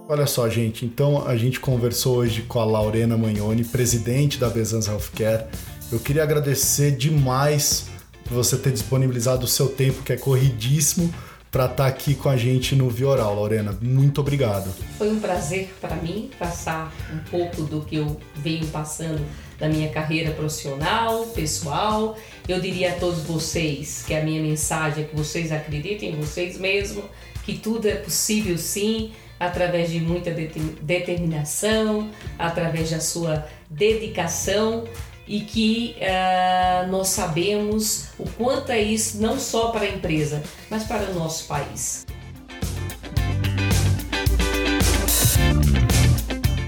Olha 0.07 0.27
só, 0.27 0.49
gente. 0.51 0.85
Então 0.85 1.27
a 1.27 1.35
gente 1.35 1.59
conversou 1.59 2.19
hoje 2.19 2.43
com 2.43 2.61
a 2.61 2.65
Laurena 2.65 3.17
Magnoni, 3.17 3.65
presidente 3.65 4.39
da 4.39 4.51
Bezans 4.51 4.87
Healthcare. 4.87 5.47
Eu 5.91 5.99
queria 5.99 6.23
agradecer 6.23 6.91
demais 6.91 7.87
por 8.23 8.35
você 8.35 8.59
ter 8.59 8.71
disponibilizado 8.71 9.47
o 9.47 9.49
seu 9.49 9.69
tempo, 9.69 10.03
que 10.03 10.13
é 10.13 10.17
corridíssimo, 10.17 11.13
para 11.51 11.65
estar 11.65 11.77
tá 11.77 11.87
aqui 11.87 12.15
com 12.15 12.29
a 12.29 12.37
gente 12.37 12.77
no 12.77 12.91
Vioral, 12.91 13.35
Lorena. 13.35 13.79
Muito 13.81 14.21
obrigado. 14.21 14.75
Foi 14.99 15.09
um 15.09 15.21
prazer 15.21 15.73
para 15.81 15.97
mim 15.97 16.31
passar 16.39 16.93
um 17.11 17.19
pouco 17.31 17.63
do 17.63 17.81
que 17.81 17.97
eu 17.97 18.21
venho 18.35 18.67
passando 18.67 19.25
da 19.59 19.69
minha 19.69 19.89
carreira 19.89 20.33
profissional, 20.33 21.25
pessoal. 21.29 22.19
Eu 22.47 22.61
diria 22.61 22.93
a 22.93 22.95
todos 22.97 23.23
vocês 23.23 24.05
que 24.07 24.13
a 24.15 24.23
minha 24.23 24.43
mensagem 24.43 25.05
é 25.05 25.07
que 25.07 25.17
vocês 25.17 25.51
acreditem 25.51 26.13
em 26.13 26.17
vocês 26.17 26.59
mesmos, 26.59 27.05
que 27.45 27.57
tudo 27.57 27.89
é 27.89 27.95
possível 27.95 28.59
sim, 28.59 29.13
através 29.39 29.91
de 29.91 30.01
muita 30.01 30.31
determinação, 30.31 32.11
através 32.39 32.91
da 32.91 33.01
sua 33.01 33.47
dedicação 33.69 34.85
e 35.27 35.41
que 35.41 35.97
uh, 35.99 36.91
nós 36.91 37.09
sabemos 37.09 38.09
o 38.19 38.29
quanto 38.31 38.71
é 38.71 38.81
isso 38.81 39.21
não 39.21 39.39
só 39.39 39.69
para 39.69 39.85
a 39.85 39.89
empresa, 39.89 40.43
mas 40.71 40.85
para 40.85 41.11
o 41.11 41.15
nosso 41.15 41.47
país. 41.47 42.07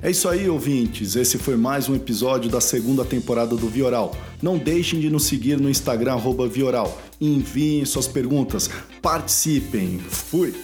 É 0.07 0.11
isso 0.11 0.29
aí, 0.29 0.49
ouvintes. 0.49 1.17
Esse 1.17 1.37
foi 1.37 1.57
mais 1.57 1.89
um 1.89 1.97
episódio 1.97 2.49
da 2.49 2.61
segunda 2.61 3.05
temporada 3.05 3.57
do 3.57 3.69
Vioral. 3.69 4.15
Não 4.41 4.57
deixem 4.57 5.01
de 5.01 5.11
nos 5.11 5.25
seguir 5.25 5.59
no 5.59 5.69
Instagram 5.69 6.17
Vioral. 6.49 6.97
Enviem 7.21 7.85
suas 7.85 8.07
perguntas, 8.07 8.71
participem. 9.03 9.99
Fui! 9.99 10.55